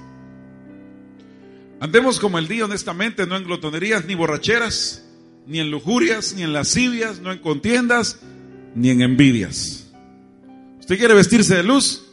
Andemos 1.80 2.20
como 2.20 2.38
el 2.38 2.46
día, 2.46 2.66
honestamente, 2.66 3.26
no 3.26 3.36
en 3.36 3.44
glotonerías 3.44 4.04
ni 4.04 4.14
borracheras, 4.14 5.04
ni 5.46 5.60
en 5.60 5.70
lujurias, 5.70 6.34
ni 6.34 6.42
en 6.42 6.52
lascivias, 6.52 7.20
no 7.20 7.32
en 7.32 7.38
contiendas, 7.38 8.20
ni 8.74 8.90
en 8.90 9.02
envidias. 9.02 9.79
¿Usted 10.90 10.98
quiere 10.98 11.14
vestirse 11.14 11.54
de 11.54 11.62
luz? 11.62 12.04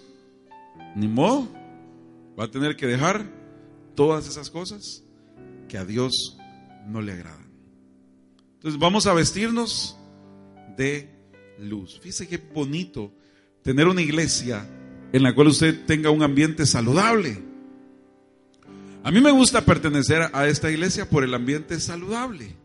Ni 0.95 1.07
modo. 1.07 1.51
Va 2.39 2.43
a 2.43 2.51
tener 2.51 2.75
que 2.75 2.85
dejar 2.85 3.25
todas 3.95 4.27
esas 4.27 4.51
cosas 4.51 5.03
que 5.67 5.79
a 5.79 5.83
Dios 5.83 6.37
no 6.85 7.01
le 7.01 7.13
agradan. 7.13 7.49
Entonces 8.53 8.79
vamos 8.79 9.07
a 9.07 9.15
vestirnos 9.15 9.97
de 10.77 11.09
luz. 11.57 11.99
Fíjese 12.01 12.27
qué 12.27 12.37
bonito 12.37 13.11
tener 13.63 13.87
una 13.87 14.03
iglesia 14.03 14.69
en 15.11 15.23
la 15.23 15.33
cual 15.33 15.47
usted 15.47 15.87
tenga 15.87 16.11
un 16.11 16.21
ambiente 16.21 16.67
saludable. 16.67 17.41
A 19.01 19.09
mí 19.09 19.21
me 19.21 19.31
gusta 19.31 19.65
pertenecer 19.65 20.29
a 20.31 20.45
esta 20.45 20.69
iglesia 20.69 21.09
por 21.09 21.23
el 21.23 21.33
ambiente 21.33 21.79
saludable. 21.79 22.55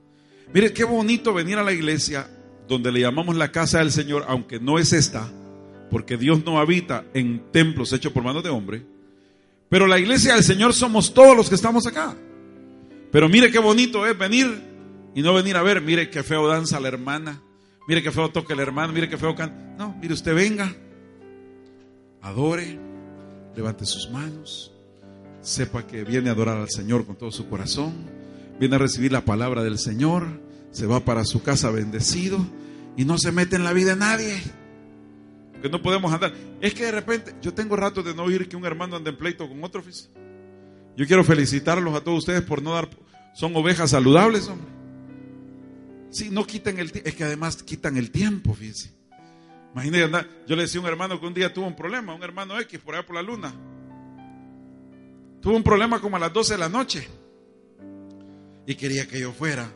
Mire 0.53 0.75
qué 0.75 0.85
bonito 0.85 1.33
venir 1.33 1.57
a 1.57 1.65
la 1.65 1.73
iglesia 1.73 2.29
donde 2.69 2.93
le 2.93 3.01
llamamos 3.01 3.35
la 3.35 3.51
casa 3.51 3.79
del 3.79 3.91
Señor, 3.91 4.27
aunque 4.29 4.61
no 4.61 4.79
es 4.79 4.93
esta, 4.93 5.33
porque 5.93 6.17
Dios 6.17 6.43
no 6.43 6.59
habita 6.59 7.05
en 7.13 7.53
templos 7.53 7.93
hechos 7.93 8.13
por 8.13 8.25
manos 8.25 8.43
de 8.43 8.49
hombre. 8.49 8.83
Pero 9.69 9.87
la 9.87 9.99
iglesia 9.99 10.35
del 10.35 10.43
Señor 10.43 10.73
somos 10.73 11.13
todos 11.13 11.37
los 11.37 11.51
que 11.51 11.55
estamos 11.55 11.87
acá. 11.87 12.17
Pero 13.11 13.29
mire 13.29 13.53
qué 13.53 13.59
bonito 13.59 14.07
es 14.07 14.17
venir 14.17 14.47
y 15.15 15.21
no 15.21 15.35
venir 15.35 15.55
a 15.55 15.63
ver, 15.63 15.83
mire 15.83 16.09
qué 16.09 16.23
feo 16.23 16.49
danza 16.49 16.81
la 16.81 16.89
hermana, 16.89 17.43
mire 17.87 18.03
qué 18.03 18.11
feo 18.11 18.31
toca 18.31 18.55
el 18.55 18.61
hermano, 18.61 18.95
mire 18.95 19.07
qué 19.07 19.19
feo 19.19 19.35
canta. 19.35 19.55
No, 19.77 19.95
mire 20.01 20.15
usted 20.15 20.35
venga, 20.35 20.75
adore, 22.23 22.79
levante 23.55 23.85
sus 23.85 24.11
manos, 24.11 24.73
sepa 25.43 25.87
que 25.87 26.05
viene 26.05 26.31
a 26.31 26.33
adorar 26.33 26.57
al 26.57 26.71
Señor 26.71 27.05
con 27.05 27.17
todo 27.17 27.31
su 27.31 27.51
corazón, 27.51 27.93
viene 28.59 28.77
a 28.77 28.79
recibir 28.79 29.13
la 29.13 29.27
palabra 29.27 29.63
del 29.63 29.79
Señor, 29.79 30.41
se 30.71 30.87
va 30.87 31.01
para 31.01 31.27
su 31.27 31.43
casa 31.43 31.71
bendecido 31.71 32.39
y 32.97 33.05
no 33.05 33.19
se 33.19 33.31
mete 33.31 33.57
en 33.57 33.65
la 33.65 33.75
vida 33.75 33.91
de 33.91 34.01
nadie. 34.01 34.62
Que 35.63 35.69
no 35.69 35.81
podemos 35.81 36.13
andar. 36.13 36.35
Es 36.61 36.75
que 36.75 36.85
de 36.85 36.91
repente, 36.91 37.35
yo 37.41 37.55
tengo 37.55 37.77
rato 37.77 38.03
de 38.03 38.15
no 38.15 38.25
oír 38.25 38.49
que 38.49 38.57
un 38.57 38.65
hermano 38.67 38.97
ande 38.97 39.11
en 39.11 39.17
pleito 39.17 39.49
con 39.49 39.63
otro. 39.63 39.83
Yo 40.97 41.07
quiero 41.07 41.23
felicitarlos 41.23 41.95
a 41.95 42.03
todos 42.03 42.19
ustedes 42.19 42.43
por 42.43 42.61
no 42.61 42.75
dar. 42.75 42.89
Son 43.33 43.55
ovejas 43.55 43.91
saludables, 43.91 44.49
hombre. 44.49 44.69
Sí, 46.11 46.29
no 46.31 46.45
quitan 46.45 46.79
el 46.79 46.91
tiempo. 46.93 47.09
Es 47.09 47.15
que 47.15 47.25
además 47.25 47.63
quitan 47.63 47.97
el 47.97 48.11
tiempo, 48.11 48.55
fíjense. 48.55 48.93
Andar. 49.75 50.29
Yo 50.47 50.57
le 50.57 50.63
decía 50.63 50.81
a 50.81 50.83
un 50.83 50.89
hermano 50.89 51.19
que 51.19 51.27
un 51.27 51.33
día 51.33 51.55
tuvo 51.55 51.67
un 51.67 51.77
problema, 51.77 52.15
un 52.15 52.23
hermano 52.23 52.61
X 52.61 52.79
por 52.81 52.95
allá 52.95 53.07
por 53.07 53.15
la 53.15 53.23
luna. 53.23 53.55
Tuvo 55.41 55.57
un 55.57 55.63
problema 55.63 56.01
como 56.01 56.17
a 56.17 56.19
las 56.19 56.33
12 56.33 56.55
de 56.55 56.59
la 56.59 56.69
noche. 56.69 57.09
Y 58.67 58.75
quería 58.75 59.09
que 59.09 59.21
yo 59.21 59.33
fuera. 59.33 59.73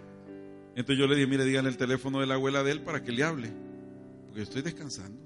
Entonces 0.76 0.99
yo 0.99 1.07
le 1.07 1.16
dije, 1.16 1.26
mire, 1.26 1.45
díganle 1.45 1.71
el 1.71 1.76
teléfono 1.76 2.21
de 2.21 2.26
la 2.26 2.35
abuela 2.35 2.62
de 2.62 2.73
él 2.73 2.83
para 2.83 3.02
que 3.02 3.12
le 3.12 3.25
hable. 3.25 3.50
Porque 4.26 4.43
estoy 4.43 4.62
descansando. 4.62 5.19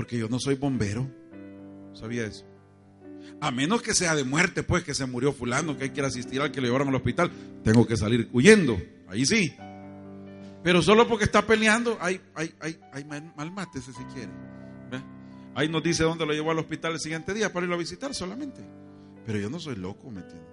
Porque 0.00 0.16
yo 0.16 0.30
no 0.30 0.40
soy 0.40 0.54
bombero. 0.54 1.06
¿Sabía 1.92 2.24
eso? 2.24 2.46
A 3.38 3.50
menos 3.50 3.82
que 3.82 3.92
sea 3.92 4.14
de 4.14 4.24
muerte, 4.24 4.62
pues 4.62 4.82
que 4.82 4.94
se 4.94 5.04
murió 5.04 5.30
fulano, 5.30 5.76
que 5.76 5.84
hay 5.84 5.90
que 5.90 6.00
ir 6.00 6.06
asistir 6.06 6.40
al 6.40 6.50
que 6.50 6.62
le 6.62 6.68
llevaron 6.68 6.88
al 6.88 6.94
hospital. 6.94 7.30
Tengo 7.62 7.86
que 7.86 7.98
salir 7.98 8.30
huyendo. 8.32 8.80
Ahí 9.08 9.26
sí. 9.26 9.54
Pero 10.64 10.80
solo 10.80 11.06
porque 11.06 11.24
está 11.24 11.46
peleando, 11.46 11.98
hay, 12.00 12.18
hay, 12.34 12.54
hay, 12.60 12.78
hay 12.94 13.04
mal 13.04 13.52
mátese 13.52 13.92
si 13.92 14.02
quiere. 14.04 14.32
Ahí 15.54 15.68
nos 15.68 15.82
dice 15.82 16.02
dónde 16.02 16.24
lo 16.24 16.32
llevó 16.32 16.50
al 16.50 16.60
hospital 16.60 16.94
el 16.94 17.00
siguiente 17.00 17.34
día 17.34 17.52
para 17.52 17.64
irlo 17.64 17.74
a 17.74 17.78
visitar 17.78 18.14
solamente. 18.14 18.62
Pero 19.26 19.38
yo 19.38 19.50
no 19.50 19.60
soy 19.60 19.76
loco, 19.76 20.10
¿me 20.10 20.22
entiende? 20.22 20.48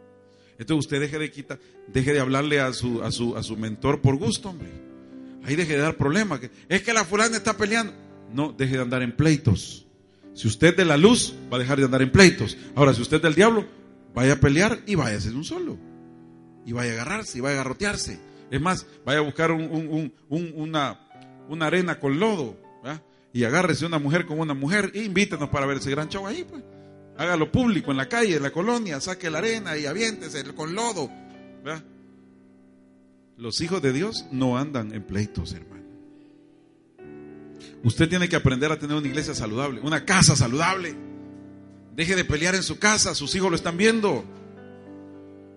Entonces 0.59 0.87
usted 0.87 0.99
deje 0.99 1.19
de 1.19 1.31
quitar, 1.31 1.57
deje 1.87 2.11
de 2.11 2.19
hablarle 2.19 2.59
a 2.59 2.73
su, 2.73 3.01
a 3.01 3.13
su, 3.13 3.37
a 3.37 3.43
su 3.43 3.55
mentor 3.55 4.01
por 4.01 4.17
gusto, 4.17 4.49
hombre. 4.49 4.67
Ahí 5.45 5.55
deje 5.55 5.71
de 5.71 5.79
dar 5.83 5.95
problemas. 5.95 6.41
Es 6.67 6.83
que 6.83 6.91
la 6.91 7.05
fulana 7.05 7.37
está 7.37 7.55
peleando. 7.55 8.06
No, 8.33 8.53
deje 8.53 8.75
de 8.75 8.81
andar 8.81 9.01
en 9.01 9.15
pleitos. 9.15 9.85
Si 10.33 10.47
usted 10.47 10.75
de 10.75 10.85
la 10.85 10.97
luz, 10.97 11.33
va 11.51 11.57
a 11.57 11.59
dejar 11.59 11.79
de 11.79 11.85
andar 11.85 12.01
en 12.01 12.11
pleitos. 12.11 12.57
Ahora, 12.75 12.93
si 12.93 13.01
usted 13.01 13.21
del 13.21 13.33
diablo, 13.33 13.65
vaya 14.13 14.33
a 14.33 14.35
pelear 14.35 14.79
y 14.85 14.95
vaya 14.95 15.17
a 15.17 15.19
ser 15.21 15.33
un 15.33 15.43
solo. 15.43 15.77
Y 16.65 16.73
vaya 16.73 16.91
a 16.91 16.93
agarrarse 16.93 17.39
y 17.39 17.41
vaya 17.41 17.55
a 17.55 17.63
garrotearse. 17.63 18.19
Es 18.51 18.61
más, 18.61 18.85
vaya 19.05 19.19
a 19.19 19.23
buscar 19.23 19.51
un, 19.51 19.63
un, 19.63 20.13
un, 20.29 20.53
una, 20.55 21.65
arena 21.65 21.99
con 21.99 22.19
lodo. 22.19 22.57
Y 23.33 23.43
agárrese 23.43 23.85
una 23.85 23.99
mujer 23.99 24.25
con 24.25 24.39
una 24.39 24.53
mujer 24.53 24.91
e 24.93 25.03
invítenos 25.03 25.49
para 25.49 25.65
ver 25.65 25.77
ese 25.77 25.91
gran 25.91 26.09
show 26.09 26.25
ahí, 26.25 26.45
pues. 26.47 26.63
Hágalo 27.17 27.51
público 27.51 27.89
en 27.91 27.97
la 27.97 28.07
calle, 28.07 28.35
en 28.35 28.43
la 28.43 28.51
colonia, 28.51 29.01
saque 29.01 29.29
la 29.29 29.39
arena 29.39 29.75
y 29.75 29.87
aviéntese 29.87 30.43
con 30.53 30.75
lodo. 30.75 31.09
Los 33.37 33.59
hijos 33.61 33.81
de 33.81 33.91
Dios 33.91 34.25
no 34.31 34.57
andan 34.57 34.93
en 34.93 35.03
pleitos, 35.03 35.53
hermano. 35.53 35.86
Usted 37.87 38.09
tiene 38.09 38.27
que 38.27 38.35
aprender 38.35 38.69
a 38.69 38.77
tener 38.77 38.97
una 38.97 39.07
iglesia 39.07 39.33
saludable, 39.33 39.79
una 39.79 40.03
casa 40.03 40.35
saludable. 40.35 40.93
Deje 41.95 42.17
de 42.17 42.25
pelear 42.25 42.53
en 42.53 42.61
su 42.61 42.77
casa, 42.77 43.15
sus 43.15 43.33
hijos 43.33 43.49
lo 43.49 43.55
están 43.55 43.77
viendo. 43.77 44.25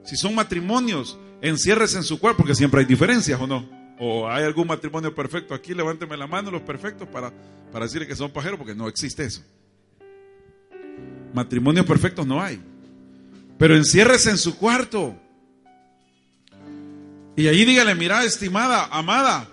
Si 0.05 0.17
son 0.17 0.37
matrimonios, 0.37 1.19
enciérrese 1.43 1.97
en 1.97 2.05
su 2.05 2.21
cuarto, 2.21 2.37
porque 2.37 2.55
siempre 2.55 2.83
hay 2.83 2.87
diferencias, 2.87 3.41
¿o 3.41 3.49
no? 3.49 3.69
¿O 3.99 4.29
hay 4.29 4.45
algún 4.45 4.69
matrimonio 4.69 5.13
perfecto? 5.13 5.55
Aquí 5.55 5.75
levánteme 5.75 6.17
la 6.17 6.29
mano 6.29 6.53
los 6.53 6.63
perfectos 6.63 7.09
para, 7.09 7.33
para 7.73 7.87
decirle 7.87 8.07
que 8.07 8.15
son 8.15 8.31
pajeros, 8.31 8.59
porque 8.59 8.77
no 8.77 8.87
existe 8.87 9.25
eso. 9.25 9.43
Matrimonios 11.35 11.85
perfectos 11.85 12.25
no 12.29 12.41
hay. 12.41 12.63
Pero 13.59 13.75
enciérrese 13.75 14.31
en 14.31 14.39
su 14.39 14.57
cuarto. 14.57 15.17
Y 17.35 17.49
ahí 17.49 17.65
dígale, 17.65 17.97
mira, 17.97 18.23
estimada, 18.23 18.87
amada, 18.93 19.49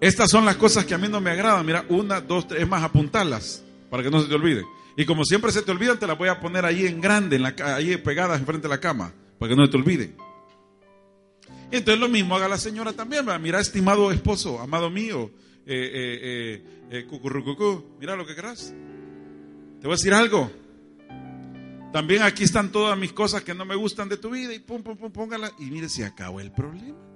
estas 0.00 0.30
son 0.30 0.44
las 0.44 0.56
cosas 0.56 0.84
que 0.84 0.94
a 0.94 0.98
mí 0.98 1.08
no 1.08 1.20
me 1.20 1.30
agradan. 1.30 1.64
Mira, 1.64 1.84
una, 1.88 2.20
dos, 2.20 2.48
tres, 2.48 2.62
es 2.62 2.68
más, 2.68 2.82
apuntarlas 2.82 3.64
para 3.90 4.02
que 4.02 4.10
no 4.10 4.20
se 4.20 4.28
te 4.28 4.34
olvide. 4.34 4.64
Y 4.96 5.04
como 5.04 5.24
siempre 5.24 5.50
se 5.50 5.62
te 5.62 5.70
olvidan, 5.70 5.98
te 5.98 6.06
las 6.06 6.16
voy 6.16 6.28
a 6.28 6.40
poner 6.40 6.64
ahí 6.64 6.86
en 6.86 7.00
grande, 7.00 7.36
en 7.36 7.42
la, 7.42 7.54
ahí 7.74 7.96
pegadas 7.96 8.38
enfrente 8.38 8.68
de 8.68 8.74
la 8.74 8.80
cama, 8.80 9.12
para 9.38 9.50
que 9.50 9.56
no 9.56 9.64
se 9.64 9.70
te 9.70 9.76
olvide. 9.76 10.14
Y 11.72 11.76
entonces 11.76 12.00
lo 12.00 12.08
mismo 12.08 12.36
haga 12.36 12.48
la 12.48 12.58
señora 12.58 12.92
también. 12.92 13.26
Mira, 13.40 13.60
estimado 13.60 14.12
esposo, 14.12 14.60
amado 14.60 14.90
mío, 14.90 15.30
eh, 15.66 15.90
eh, 15.94 16.20
eh, 16.22 16.64
eh, 16.90 17.06
cucurrucucú, 17.06 17.96
mira 17.98 18.14
lo 18.14 18.26
que 18.26 18.34
querás. 18.34 18.72
Te 19.80 19.86
voy 19.86 19.94
a 19.94 19.96
decir 19.96 20.14
algo. 20.14 20.50
También 21.92 22.22
aquí 22.22 22.44
están 22.44 22.70
todas 22.72 22.98
mis 22.98 23.12
cosas 23.12 23.42
que 23.42 23.54
no 23.54 23.64
me 23.64 23.76
gustan 23.76 24.08
de 24.08 24.16
tu 24.16 24.30
vida 24.30 24.52
y 24.52 24.58
pum, 24.58 24.82
pum, 24.82 24.96
pum, 24.96 25.12
póngala. 25.12 25.52
Y 25.58 25.64
mire, 25.66 25.88
se 25.88 26.04
acabó 26.04 26.40
el 26.40 26.50
problema. 26.52 27.13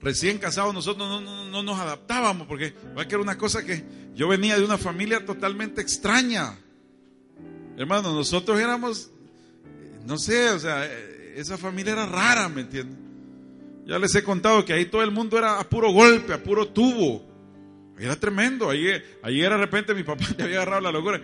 Recién 0.00 0.38
casados 0.38 0.74
nosotros 0.74 1.08
no, 1.08 1.20
no, 1.20 1.44
no 1.46 1.62
nos 1.62 1.78
adaptábamos 1.78 2.46
porque 2.46 2.74
era 2.96 3.18
una 3.18 3.38
cosa 3.38 3.64
que 3.64 3.84
yo 4.14 4.28
venía 4.28 4.58
de 4.58 4.64
una 4.64 4.78
familia 4.78 5.24
totalmente 5.24 5.80
extraña. 5.80 6.58
Hermano, 7.76 8.14
nosotros 8.14 8.58
éramos, 8.58 9.10
no 10.06 10.18
sé, 10.18 10.50
o 10.50 10.58
sea, 10.58 10.86
esa 11.34 11.58
familia 11.58 11.92
era 11.92 12.06
rara, 12.06 12.48
¿me 12.48 12.62
entienden? 12.62 13.06
Ya 13.86 13.98
les 13.98 14.14
he 14.14 14.24
contado 14.24 14.64
que 14.64 14.72
ahí 14.72 14.86
todo 14.86 15.02
el 15.02 15.10
mundo 15.10 15.38
era 15.38 15.60
a 15.60 15.68
puro 15.68 15.92
golpe, 15.92 16.32
a 16.32 16.42
puro 16.42 16.68
tubo. 16.68 17.24
Era 17.98 18.16
tremendo. 18.16 18.70
Ahí 18.70 19.40
era 19.40 19.56
de 19.56 19.62
repente 19.62 19.94
mi 19.94 20.02
papá 20.02 20.24
le 20.36 20.44
había 20.44 20.56
agarrado 20.56 20.80
la 20.82 20.92
locura. 20.92 21.20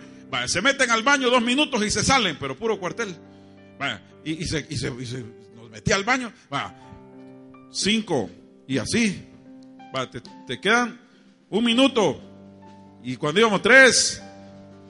Se 0.47 0.61
meten 0.61 0.89
al 0.89 1.03
baño 1.03 1.29
dos 1.29 1.41
minutos 1.41 1.83
y 1.85 1.89
se 1.89 2.03
salen, 2.03 2.37
pero 2.39 2.57
puro 2.57 2.79
cuartel. 2.79 3.15
Y 4.23 4.45
se 4.45 4.65
nos 5.55 5.69
metía 5.69 5.95
al 5.95 6.03
baño. 6.05 6.31
Vaya, 6.49 6.73
cinco, 7.71 8.29
y 8.67 8.77
así. 8.77 9.29
Te, 10.11 10.21
te, 10.47 10.59
quedan 10.59 10.99
un 11.49 11.63
minuto. 11.63 12.19
Y 13.03 13.15
cuando 13.15 13.39
íbamos 13.39 13.61
tres, 13.61 14.21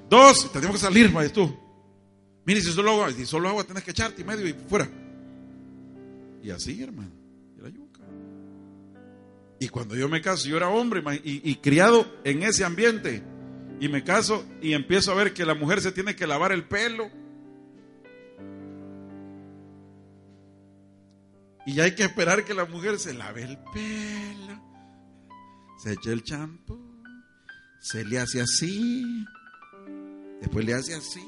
dos, 0.10 0.51
tenemos 0.51 0.77
que 0.77 0.82
salir, 0.82 1.12
vaya 1.12 1.32
tú. 1.32 1.53
Mire, 2.46 2.62
si 2.62 2.72
solo 2.72 2.92
agua, 2.92 3.12
si 3.12 3.25
solo 3.25 3.50
agua 3.50 3.63
tenés 3.63 3.84
que 3.84 3.92
echarte 3.92 4.22
y 4.22 4.25
medio 4.25 4.48
y 4.48 4.53
fuera. 4.53 4.89
Y 6.42 6.50
así, 6.51 6.82
hermano. 6.82 7.12
La 7.62 7.70
yuca. 7.70 8.01
Y 9.60 9.68
cuando 9.70 9.96
yo 9.96 10.08
me 10.08 10.22
caso, 10.22 10.48
yo 10.48 10.58
era 10.58 10.70
hombre 10.70 11.03
y, 11.24 11.50
y 11.50 11.56
criado 11.56 12.06
en 12.24 12.44
ese 12.44 12.63
ambiente. 12.63 13.24
Y 13.80 13.89
me 13.89 14.03
caso 14.03 14.46
y 14.62 14.74
empiezo 14.74 15.12
a 15.12 15.15
ver 15.15 15.34
que 15.34 15.46
la 15.46 15.56
mujer 15.56 15.82
se 15.82 15.92
tiene 15.92 16.15
que 16.15 16.27
lavar 16.27 16.51
el 16.51 16.63
pelo. 16.63 17.10
Y 21.65 21.79
hay 21.79 21.96
que 21.96 22.03
esperar 22.03 22.43
que 22.43 22.53
la 22.53 22.65
mujer 22.65 23.00
se 23.00 23.13
lave 23.13 23.43
el 23.43 23.58
pelo. 23.74 24.62
Se 25.77 25.93
eche 25.93 26.12
el 26.12 26.24
champú. 26.24 26.77
Se 27.79 28.03
le 28.03 28.20
hace 28.20 28.41
así. 28.41 29.25
Después 30.41 30.65
le 30.65 30.74
hace 30.74 30.93
así. 30.93 31.25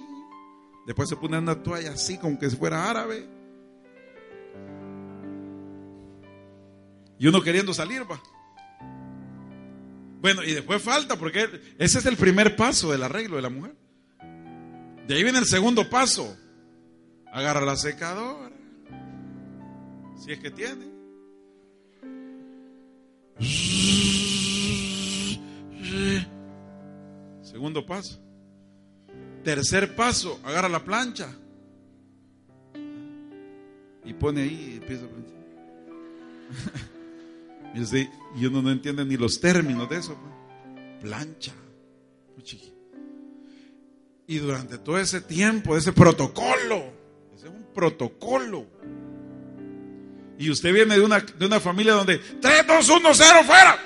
Después 0.85 1.09
se 1.09 1.15
pone 1.15 1.37
una 1.37 1.61
toalla 1.63 1.91
así, 1.91 2.17
como 2.17 2.37
que 2.37 2.49
si 2.49 2.57
fuera 2.57 2.89
árabe. 2.89 3.27
Y 7.17 7.27
uno 7.27 7.41
queriendo 7.41 7.73
salir, 7.73 8.09
va. 8.09 8.21
Bueno, 10.21 10.43
y 10.43 10.53
después 10.53 10.81
falta, 10.81 11.17
porque 11.17 11.49
ese 11.77 11.99
es 11.99 12.05
el 12.05 12.17
primer 12.17 12.55
paso 12.55 12.91
del 12.91 13.03
arreglo 13.03 13.37
de 13.37 13.41
la 13.41 13.49
mujer. 13.49 13.75
De 15.07 15.15
ahí 15.15 15.23
viene 15.23 15.39
el 15.39 15.45
segundo 15.45 15.89
paso. 15.89 16.35
Agarra 17.31 17.61
la 17.61 17.75
secadora. 17.75 18.55
Si 20.17 20.31
es 20.31 20.39
que 20.39 20.51
tiene. 20.51 20.85
Segundo 27.41 27.85
paso. 27.85 28.19
Tercer 29.43 29.95
paso, 29.95 30.39
agarra 30.43 30.69
la 30.69 30.83
plancha. 30.83 31.27
Y 34.03 34.13
pone 34.13 34.41
ahí 34.43 34.71
y 34.73 34.77
empieza 34.77 35.05
a 35.05 35.09
planchar. 35.09 35.35
y, 37.75 37.81
usted- 37.81 38.07
y 38.35 38.45
uno 38.45 38.61
no 38.61 38.71
entiende 38.71 39.05
ni 39.05 39.17
los 39.17 39.39
términos 39.39 39.89
de 39.89 39.97
eso. 39.97 40.15
pues. 40.15 41.01
Plancha. 41.01 41.53
Y 44.27 44.39
durante 44.39 44.79
todo 44.79 44.97
ese 44.97 45.21
tiempo, 45.21 45.77
ese 45.77 45.93
protocolo, 45.93 46.77
ese 47.35 47.45
es 47.47 47.53
un 47.53 47.63
protocolo. 47.75 48.65
Y 50.37 50.49
usted 50.49 50.73
viene 50.73 50.95
de 50.95 51.01
una, 51.01 51.19
de 51.19 51.45
una 51.45 51.59
familia 51.59 51.93
donde 51.93 52.17
3, 52.17 52.67
2, 52.67 52.89
1, 52.89 53.13
0, 53.13 53.39
fuera. 53.45 53.79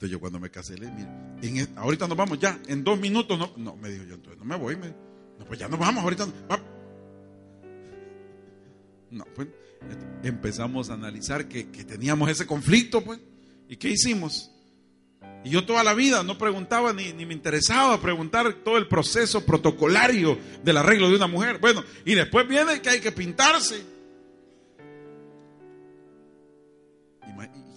Entonces 0.00 0.12
yo 0.12 0.20
cuando 0.20 0.40
me 0.40 0.50
casé 0.50 0.78
le 0.78 0.90
dije, 1.42 1.68
ahorita 1.76 2.08
nos 2.08 2.16
vamos 2.16 2.38
ya, 2.38 2.58
en 2.68 2.82
dos 2.82 2.98
minutos 2.98 3.38
no, 3.38 3.52
no, 3.58 3.76
me 3.76 3.90
dijo 3.90 4.04
yo, 4.04 4.14
entonces 4.14 4.38
no 4.38 4.46
me 4.46 4.56
voy, 4.56 4.74
no, 4.76 5.44
pues 5.44 5.60
ya 5.60 5.68
nos 5.68 5.78
vamos, 5.78 6.02
ahorita 6.02 6.26
no, 9.10 9.24
pues 9.34 9.48
empezamos 10.22 10.88
a 10.88 10.94
analizar 10.94 11.48
que, 11.48 11.68
que 11.70 11.84
teníamos 11.84 12.30
ese 12.30 12.46
conflicto, 12.46 13.04
pues, 13.04 13.20
¿y 13.68 13.76
qué 13.76 13.90
hicimos? 13.90 14.49
Y 15.42 15.50
yo 15.50 15.64
toda 15.64 15.82
la 15.82 15.94
vida 15.94 16.22
no 16.22 16.36
preguntaba 16.36 16.92
ni, 16.92 17.12
ni 17.12 17.24
me 17.24 17.32
interesaba 17.32 18.00
preguntar 18.00 18.52
todo 18.64 18.76
el 18.76 18.88
proceso 18.88 19.44
protocolario 19.44 20.38
del 20.62 20.76
arreglo 20.76 21.08
de 21.08 21.16
una 21.16 21.26
mujer. 21.26 21.58
Bueno, 21.58 21.82
y 22.04 22.14
después 22.14 22.46
viene 22.46 22.82
que 22.82 22.90
hay 22.90 23.00
que 23.00 23.12
pintarse. 23.12 23.82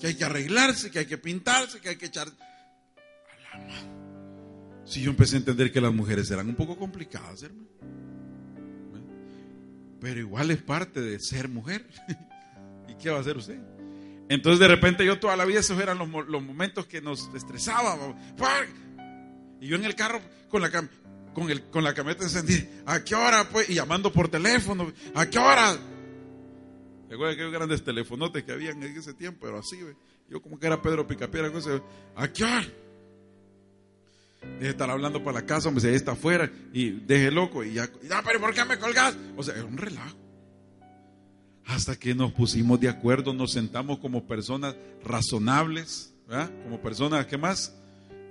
Que 0.02 0.08
hay 0.08 0.16
que 0.16 0.26
arreglarse, 0.26 0.92
que 0.92 1.00
hay 1.00 1.06
que 1.06 1.18
pintarse, 1.18 1.80
que 1.80 1.90
hay 1.90 1.96
que 1.96 2.08
echar... 2.08 2.28
Si 4.84 5.02
yo 5.02 5.12
empecé 5.12 5.38
a 5.38 5.40
entender 5.40 5.72
que 5.72 5.80
las 5.80 5.94
mujeres 5.94 6.30
eran 6.30 6.50
un 6.50 6.56
poco 6.56 6.78
complicadas, 6.78 7.44
hermano. 7.44 7.70
Pero 10.02 10.20
igual 10.20 10.52
es 10.52 10.62
parte 10.62 11.00
de 11.00 11.18
ser 11.22 11.48
mujer. 11.48 11.88
¿Y 12.90 12.96
qué 12.96 13.10
va 13.10 13.20
a 13.20 13.22
hacer 13.22 13.38
usted? 13.38 13.58
Entonces 14.30 14.60
de 14.60 14.68
repente 14.68 15.06
yo 15.06 15.20
toda 15.20 15.36
la 15.36 15.46
vida 15.46 15.60
esos 15.60 15.80
eran 15.80 15.98
los, 15.98 16.10
los 16.28 16.42
momentos 16.44 16.86
que 16.88 17.02
nos 17.02 17.30
estresábamos. 17.36 18.16
Y 19.60 19.68
yo 19.68 19.76
en 19.76 19.86
el 19.86 19.96
carro 19.96 20.20
con 20.50 20.62
la 20.62 20.72
cam- 20.72 20.90
con, 21.34 21.50
el, 21.50 21.64
con 21.70 21.84
la 21.84 21.94
camioneta 21.94 22.24
encendida. 22.26 22.64
¿A 22.86 23.04
qué 23.04 23.16
hora? 23.16 23.48
Pues? 23.50 23.70
Y 23.70 23.74
llamando 23.76 24.12
por 24.12 24.30
teléfono. 24.30 24.92
¿A 25.16 25.26
qué 25.30 25.40
hora? 25.40 25.76
Recuerda 27.10 27.34
aquellos 27.34 27.52
grandes 27.54 27.84
telefonotes 27.84 28.44
que 28.44 28.52
habían 28.54 28.82
en 28.82 28.96
ese 28.98 29.14
tiempo, 29.14 29.46
pero 29.46 29.60
así, 29.60 29.82
ve. 29.82 29.96
yo 30.30 30.42
como 30.42 30.60
que 30.60 30.66
era 30.68 30.82
Pedro 30.82 31.06
Picapiedra, 31.06 31.52
¿a 32.16 32.28
qué 32.34 32.44
hora? 32.44 32.66
Deje 34.42 34.60
de 34.60 34.70
estar 34.70 34.90
hablando 34.90 35.24
para 35.24 35.40
la 35.42 35.46
casa, 35.46 35.70
hombre, 35.70 35.82
si 35.84 35.88
ahí 35.90 35.96
está 35.96 36.14
afuera, 36.14 36.52
y 36.74 36.90
deje 36.92 37.30
loco, 37.32 37.64
y 37.64 37.74
ya, 37.74 37.88
ya, 38.10 38.22
pero 38.26 38.40
¿por 38.42 38.54
qué 38.54 38.66
me 38.66 38.78
colgas? 38.80 39.16
O 39.38 39.44
sea, 39.44 39.56
es 39.56 39.64
un 39.64 39.78
relajo. 39.78 40.18
Hasta 41.66 41.96
que 41.96 42.14
nos 42.14 42.32
pusimos 42.34 42.80
de 42.80 42.90
acuerdo, 42.90 43.34
nos 43.34 43.54
sentamos 43.54 44.00
como 44.00 44.28
personas 44.28 44.76
razonables, 45.04 46.14
¿verdad? 46.28 46.52
Como 46.64 46.82
personas, 46.82 47.26
¿qué 47.26 47.38
más? 47.38 47.76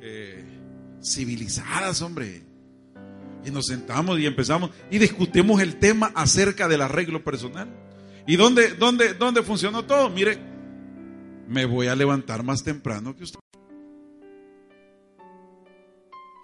Eh, 0.00 0.44
civilizadas, 1.02 2.02
hombre. 2.02 2.42
Y 3.44 3.50
nos 3.50 3.66
sentamos 3.66 4.18
y 4.18 4.26
empezamos 4.26 4.70
y 4.90 4.98
discutimos 4.98 5.60
el 5.60 5.76
tema 5.76 6.12
acerca 6.14 6.68
del 6.68 6.82
arreglo 6.82 7.24
personal. 7.24 7.68
¿Y 8.26 8.36
dónde, 8.36 8.74
dónde, 8.74 9.14
dónde 9.14 9.42
funcionó 9.42 9.84
todo? 9.84 10.08
Mire, 10.10 10.38
me 11.48 11.64
voy 11.64 11.88
a 11.88 11.96
levantar 11.96 12.42
más 12.42 12.62
temprano 12.62 13.16
que 13.16 13.24
usted. 13.24 13.38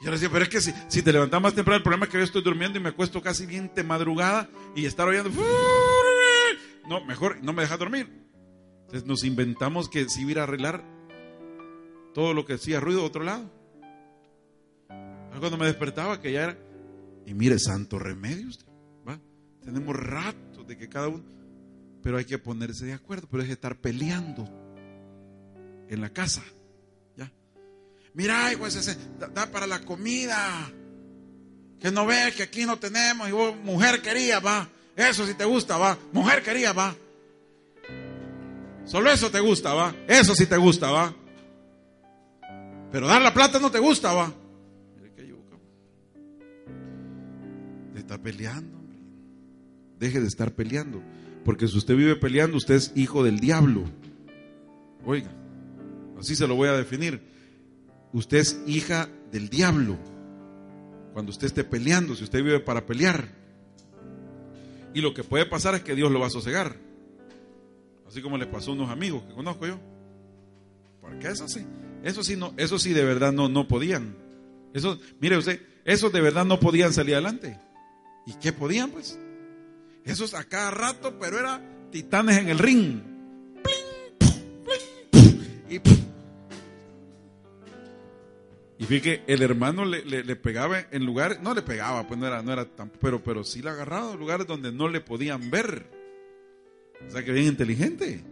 Y 0.01 0.05
le 0.05 0.13
decía, 0.13 0.29
pero 0.31 0.45
es 0.45 0.49
que 0.49 0.61
si, 0.61 0.73
si 0.89 1.03
te 1.03 1.13
levantas 1.13 1.41
más 1.41 1.55
temprano, 1.55 1.79
el 1.79 1.83
problema 1.83 2.07
es 2.07 2.13
que 2.13 2.19
yo 2.19 2.25
estoy 2.25 2.43
durmiendo 2.43 2.79
y 2.79 2.83
me 2.83 2.91
acuesto 2.91 3.21
casi 3.21 3.47
bien 3.47 3.71
de 3.75 3.83
madrugada 3.83 4.49
y 4.75 4.87
estar 4.87 5.07
oyendo. 5.09 5.31
No, 6.89 7.05
mejor 7.05 7.43
no 7.43 7.53
me 7.53 7.63
deja 7.63 7.77
dormir. 7.77 8.09
Entonces 8.87 9.07
nos 9.07 9.23
inventamos 9.25 9.91
que 9.91 10.09
si 10.09 10.23
iba 10.23 10.41
a 10.41 10.45
arreglar 10.45 10.83
todo 12.15 12.33
lo 12.33 12.47
que 12.47 12.55
hacía 12.55 12.81
ruido 12.81 13.01
de 13.01 13.07
otro 13.07 13.23
lado. 13.23 13.51
Cuando 15.39 15.59
me 15.59 15.67
despertaba, 15.67 16.21
que 16.21 16.33
ya 16.33 16.45
era. 16.45 16.59
Y 17.27 17.35
mire, 17.35 17.59
santo 17.59 17.99
remedio 17.99 18.49
usted. 18.49 18.67
¿va? 19.07 19.21
Tenemos 19.63 19.95
rato 19.95 20.65
de 20.65 20.77
que 20.77 20.89
cada 20.89 21.09
uno. 21.09 21.23
Pero 22.03 22.17
hay 22.17 22.25
que 22.25 22.39
ponerse 22.39 22.87
de 22.87 22.95
acuerdo, 22.95 23.29
pero 23.31 23.43
es 23.43 23.51
estar 23.51 23.77
peleando 23.77 24.49
en 25.89 26.01
la 26.01 26.11
casa. 26.11 26.43
¿Ya? 27.17 27.31
Mira, 28.15 28.53
hijo, 28.53 28.67
ese, 28.67 28.81
ese, 28.81 28.97
da, 29.19 29.29
da 29.29 29.51
para 29.51 29.67
la 29.67 29.81
comida. 29.81 30.73
Que 31.79 31.93
no 31.93 32.07
ve 32.07 32.33
que 32.37 32.45
aquí 32.45 32.65
no 32.65 32.79
tenemos. 32.79 33.29
Y 33.29 33.33
vos, 33.33 33.55
mujer 33.63 34.01
quería, 34.01 34.41
va. 34.41 34.69
Eso 34.99 35.25
si 35.25 35.35
te 35.35 35.45
gusta, 35.45 35.79
va. 35.79 35.97
Mujer 36.13 36.43
quería, 36.43 36.73
va. 36.73 36.93
Solo 38.85 39.13
eso 39.13 39.31
te 39.31 39.39
gusta, 39.39 39.73
va. 39.73 39.95
Eso 40.09 40.35
sí 40.35 40.45
te 40.47 40.57
gusta, 40.57 40.91
va. 40.91 41.15
Pero 42.91 43.07
dar 43.07 43.23
la 43.23 43.33
plata 43.33 43.61
no 43.61 43.71
te 43.71 43.79
gusta, 43.79 44.13
va. 44.13 44.33
Te 47.93 48.01
está 48.01 48.19
peleando, 48.21 48.77
hombre. 48.77 48.99
Deje 50.01 50.21
de 50.21 50.27
estar 50.27 50.53
peleando. 50.53 51.01
Porque 51.45 51.69
si 51.69 51.79
usted 51.79 51.95
vive 51.95 52.17
peleando, 52.17 52.57
usted 52.57 52.75
es 52.75 52.91
hijo 52.97 53.23
del 53.23 53.39
diablo. 53.39 53.85
Oiga, 55.05 55.31
así 56.19 56.35
se 56.35 56.49
lo 56.49 56.57
voy 56.57 56.71
a 56.71 56.73
definir. 56.73 57.23
Usted 58.13 58.39
es 58.39 58.61
hija 58.67 59.09
del 59.31 59.49
diablo. 59.49 59.97
Cuando 61.13 61.31
usted 61.31 61.47
esté 61.47 61.63
peleando, 61.63 62.17
si 62.17 62.25
usted 62.25 62.43
vive 62.43 62.59
para 62.59 62.85
pelear. 62.85 63.39
Y 64.99 65.01
lo 65.01 65.15
que 65.15 65.23
puede 65.23 65.47
pasar 65.47 65.77
es 65.77 65.83
que 65.83 65.95
Dios 65.95 66.11
lo 66.11 66.19
va 66.19 66.27
a 66.27 66.31
sosegar. 66.31 66.75
Así 68.09 68.21
como 68.21 68.37
le 68.37 68.49
pasó 68.49 68.73
a 68.73 68.75
unos 68.75 68.91
amigos 68.91 69.23
que 69.23 69.33
conozco 69.33 69.65
yo. 69.65 69.79
Porque 71.01 71.29
eso 71.29 71.47
sí, 71.47 71.65
eso 72.03 72.25
sí 72.25 72.35
no, 72.35 72.53
eso 72.57 72.81
sí 72.81 72.93
de 72.93 73.05
verdad 73.05 73.31
no, 73.31 73.49
no 73.49 73.69
podían. 73.69 74.17
Eso, 74.75 74.99
mire 75.21 75.37
usted, 75.37 75.63
esos 75.85 76.13
de 76.13 76.21
verdad 76.21 76.45
no 76.45 76.59
podían 76.59 76.93
salir 76.93 77.15
adelante. 77.15 77.61
¿Y 78.27 78.33
qué 78.41 78.53
podían 78.53 78.91
pues? 78.91 79.21
Esos 80.05 80.35
a 80.35 80.43
cada 80.43 80.73
rato, 80.73 81.17
pero 81.21 81.39
era 81.39 81.63
titanes 81.93 82.39
en 82.39 82.49
el 82.49 82.59
ring. 82.59 83.01
Plin, 83.63 84.19
puf, 84.19 84.37
plin, 84.65 85.13
puf, 85.13 85.71
Y, 85.71 85.79
puf. 85.79 86.08
Y 88.79 88.85
fíjate 88.85 89.25
que 89.25 89.33
el 89.33 89.43
hermano 89.43 89.85
le, 89.85 90.05
le- 90.05 90.37
pegaba 90.37 90.79
en 90.91 91.05
lugares, 91.05 91.41
no 91.41 91.53
le 91.55 91.63
pegaba, 91.63 92.07
pues 92.07 92.19
no 92.19 92.27
era, 92.27 92.43
no 92.43 92.53
era 92.53 92.65
tan, 92.65 92.91
pero, 93.01 93.23
pero 93.23 93.43
sí 93.45 93.61
le 93.61 93.71
agarraba 93.71 94.13
en 94.13 94.19
lugares 94.19 94.47
donde 94.47 94.71
no 94.73 94.89
le 94.89 95.01
podían 95.01 95.51
ver. 95.51 95.87
O 97.07 97.11
sea 97.11 97.25
que 97.25 97.33
bien 97.33 97.47
inteligente. 97.47 98.25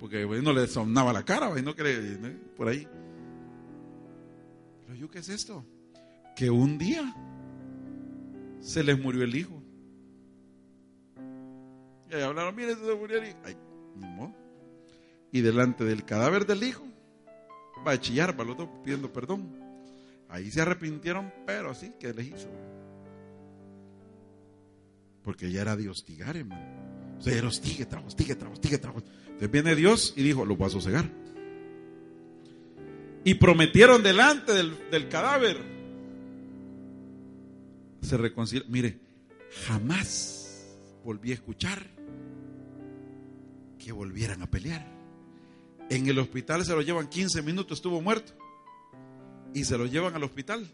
Porque 0.00 0.24
no 0.26 0.52
le 0.52 0.66
sonaba 0.68 1.12
la 1.12 1.24
cara, 1.24 1.50
no 1.62 1.74
que 1.74 1.82
le- 1.82 2.18
¿no? 2.18 2.28
por 2.56 2.68
ahí. 2.68 2.86
Pero 4.86 4.98
yo, 4.98 5.10
¿qué 5.10 5.18
es 5.18 5.28
esto? 5.28 5.64
Que 6.36 6.50
un 6.50 6.78
día 6.78 7.14
se 8.60 8.82
les 8.84 8.98
murió 8.98 9.22
el 9.24 9.34
hijo. 9.34 9.62
Y 12.10 12.14
ahí 12.14 12.22
hablaron, 12.22 12.54
mire, 12.56 12.74
se 12.74 12.94
murió 12.94 13.18
el 13.18 13.28
hijo. 13.28 13.38
Ay, 13.44 13.56
modo. 13.96 14.34
Y 15.30 15.40
delante 15.40 15.84
del 15.84 16.04
cadáver 16.04 16.46
del 16.46 16.62
hijo, 16.62 16.84
va 17.86 17.92
a 17.92 18.00
chillar 18.00 18.36
para 18.36 18.48
los 18.48 18.56
dos 18.58 18.68
pidiendo 18.82 19.12
perdón. 19.12 19.67
Ahí 20.28 20.50
se 20.50 20.60
arrepintieron, 20.60 21.32
pero 21.46 21.70
así 21.70 21.92
que 21.98 22.12
les 22.12 22.26
hizo. 22.26 22.48
Porque 25.22 25.50
ya 25.50 25.62
era 25.62 25.76
de 25.76 25.88
hostigar, 25.88 26.36
hermano. 26.36 27.16
O 27.18 27.22
sea, 27.22 27.36
era 27.36 27.48
hostigue, 27.48 27.86
trajo, 27.86 28.06
hostigue, 28.06 28.34
trajo, 28.34 28.54
hostigue. 28.54 28.76
Entonces 28.76 29.50
viene 29.50 29.74
Dios 29.74 30.14
y 30.16 30.22
dijo, 30.22 30.44
lo 30.44 30.56
voy 30.56 30.66
a 30.66 30.70
sosegar. 30.70 31.10
Y 33.24 33.34
prometieron 33.34 34.02
delante 34.02 34.52
del, 34.52 34.76
del 34.90 35.08
cadáver. 35.08 35.56
Se 38.02 38.16
reconcilia. 38.16 38.66
Mire, 38.68 38.98
jamás 39.66 40.76
volví 41.04 41.32
a 41.32 41.34
escuchar 41.34 41.82
que 43.78 43.92
volvieran 43.92 44.42
a 44.42 44.50
pelear. 44.50 44.86
En 45.90 46.06
el 46.06 46.18
hospital 46.18 46.64
se 46.64 46.72
lo 46.72 46.82
llevan 46.82 47.08
15 47.08 47.42
minutos, 47.42 47.78
estuvo 47.78 48.00
muerto. 48.00 48.32
Y 49.54 49.64
se 49.64 49.76
lo 49.78 49.86
llevan 49.86 50.14
al 50.14 50.24
hospital. 50.24 50.66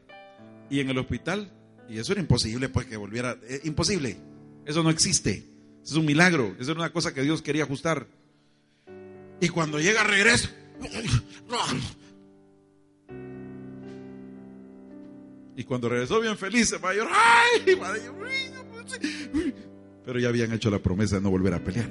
Y 0.70 0.80
en 0.80 0.90
el 0.90 0.98
hospital, 0.98 1.50
y 1.88 1.98
eso 1.98 2.12
era 2.12 2.20
imposible, 2.20 2.68
pues 2.68 2.87
que 2.87 2.96
volviera. 2.96 3.37
eh, 3.48 3.60
imposible. 3.64 4.16
Eso 4.64 4.82
no 4.82 4.90
existe. 4.90 5.44
Es 5.84 5.92
un 5.92 6.06
milagro. 6.06 6.54
Eso 6.58 6.72
era 6.72 6.80
una 6.80 6.92
cosa 6.92 7.12
que 7.12 7.22
Dios 7.22 7.42
quería 7.42 7.64
ajustar. 7.64 8.06
Y 9.40 9.48
cuando 9.48 9.78
llega 9.78 10.02
regreso. 10.04 10.48
Y 15.56 15.64
cuando 15.64 15.88
regresó 15.88 16.20
bien 16.20 16.37
feliz, 16.37 16.68
se 16.70 16.78
va 16.78 16.90
a 16.90 16.94
llorar. 16.94 17.44
Pero 20.04 20.18
ya 20.18 20.28
habían 20.28 20.52
hecho 20.52 20.70
la 20.70 20.78
promesa 20.78 21.16
de 21.16 21.22
no 21.22 21.30
volver 21.30 21.54
a 21.54 21.62
pelear. 21.62 21.88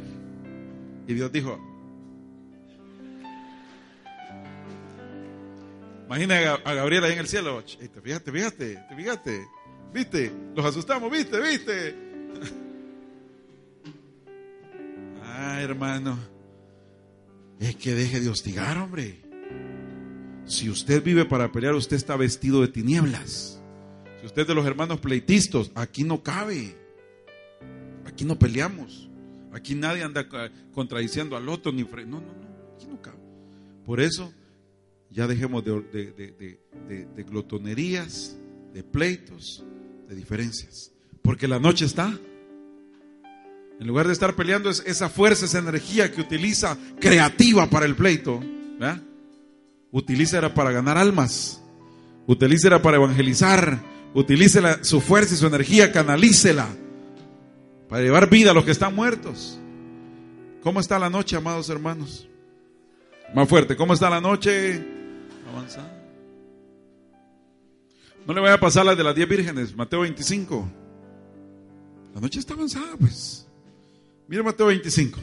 Y 1.07 1.13
Dios 1.13 1.31
dijo, 1.31 1.59
Imagina 6.13 6.37
a 6.37 6.41
Ga- 6.41 6.61
a 6.63 6.73
Gabriel 6.75 7.03
ahí 7.05 7.13
en 7.13 7.19
el 7.19 7.27
cielo. 7.27 7.59
Ch, 7.65 7.75
Te 7.89 7.99
fijaste. 8.95 9.47
¿Viste? 9.91 10.31
Los 10.55 10.63
asustamos, 10.63 11.11
¿viste? 11.11 11.39
¿Viste? 11.41 11.95
Ah, 15.25 15.59
hermano. 15.61 16.19
Es 17.59 17.75
que 17.75 17.95
deje 17.95 18.19
de 18.21 18.29
hostigar, 18.29 18.77
hombre. 18.77 19.19
Si 20.45 20.69
usted 20.69 21.03
vive 21.03 21.25
para 21.25 21.51
pelear, 21.51 21.73
usted 21.73 21.95
está 21.95 22.15
vestido 22.15 22.61
de 22.61 22.67
tinieblas. 22.67 23.59
Si 24.19 24.27
usted 24.27 24.43
es 24.43 24.47
de 24.47 24.53
los 24.53 24.65
hermanos 24.67 24.99
pleitistas, 24.99 25.71
aquí 25.73 26.03
no 26.03 26.21
cabe. 26.21 26.75
Aquí 28.05 28.25
no 28.25 28.37
peleamos. 28.37 29.09
Aquí 29.51 29.73
nadie 29.73 30.03
anda 30.03 30.27
contradiciendo 30.71 31.35
al 31.35 31.49
otro 31.49 31.71
ni 31.71 31.81
No, 31.83 32.21
no, 32.21 32.27
no. 32.27 32.75
Aquí 32.75 32.85
no 32.87 33.01
cabe. 33.01 33.17
Por 33.87 33.99
eso 34.01 34.31
ya 35.13 35.27
dejemos 35.27 35.63
de, 35.63 36.57
glotonerías, 37.29 38.35
de 38.73 38.83
pleitos, 38.83 39.63
de 40.09 40.15
diferencias. 40.15 40.91
Porque 41.21 41.47
la 41.47 41.59
noche 41.59 41.85
está. 41.85 42.17
En 43.79 43.87
lugar 43.87 44.07
de 44.07 44.13
estar 44.13 44.35
peleando, 44.35 44.69
es 44.69 44.83
esa 44.85 45.09
fuerza, 45.09 45.45
esa 45.45 45.59
energía 45.59 46.11
que 46.11 46.21
utiliza 46.21 46.77
creativa 46.99 47.69
para 47.69 47.85
el 47.85 47.95
pleito. 47.95 48.39
¿verdad? 48.79 49.01
Utilícela 49.91 50.53
para 50.53 50.71
ganar 50.71 50.97
almas. 50.97 51.61
Utilícela 52.25 52.81
para 52.81 52.97
evangelizar. 52.97 53.79
Utilícela 54.15 54.83
su 54.83 54.99
fuerza 54.99 55.35
y 55.35 55.37
su 55.37 55.45
energía, 55.45 55.91
canalícela. 55.91 56.67
Para 57.87 58.01
llevar 58.01 58.29
vida 58.29 58.51
a 58.51 58.53
los 58.55 58.65
que 58.65 58.71
están 58.71 58.95
muertos. 58.95 59.59
¿Cómo 60.63 60.79
está 60.79 60.97
la 60.97 61.09
noche, 61.09 61.35
amados 61.35 61.69
hermanos? 61.69 62.27
Más 63.35 63.47
fuerte, 63.49 63.75
¿cómo 63.75 63.93
está 63.93 64.09
la 64.09 64.21
noche? 64.21 64.92
No 68.25 68.33
le 68.33 68.39
voy 68.39 68.49
a 68.49 68.59
pasar 68.59 68.85
las 68.85 68.97
de 68.97 69.03
las 69.03 69.15
10 69.15 69.27
vírgenes, 69.27 69.75
Mateo 69.75 70.01
25. 70.01 70.69
La 72.15 72.21
noche 72.21 72.39
está 72.39 72.53
avanzada, 72.53 72.95
pues. 72.99 73.47
Mira 74.27 74.43
Mateo 74.43 74.67
25. 74.67 75.19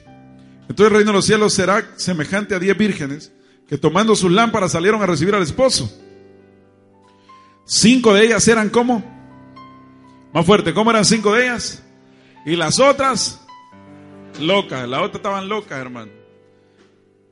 Entonces 0.68 0.86
el 0.86 0.92
reino 0.92 1.10
de 1.10 1.16
los 1.16 1.24
cielos 1.24 1.54
será 1.54 1.84
semejante 1.96 2.54
a 2.54 2.58
10 2.58 2.76
vírgenes 2.76 3.32
que 3.68 3.78
tomando 3.78 4.16
sus 4.16 4.30
lámparas 4.30 4.72
salieron 4.72 5.02
a 5.02 5.06
recibir 5.06 5.34
al 5.34 5.42
esposo. 5.42 5.90
Cinco 7.64 8.12
de 8.12 8.24
ellas 8.24 8.46
eran 8.48 8.68
como, 8.68 9.02
más 10.32 10.44
fuerte, 10.44 10.74
¿cómo 10.74 10.90
eran 10.90 11.04
cinco 11.04 11.32
de 11.34 11.44
ellas? 11.44 11.82
Y 12.44 12.56
las 12.56 12.80
otras, 12.80 13.40
locas, 14.40 14.88
las 14.88 15.00
otras 15.00 15.16
estaban 15.16 15.48
locas, 15.48 15.78
hermano. 15.78 16.10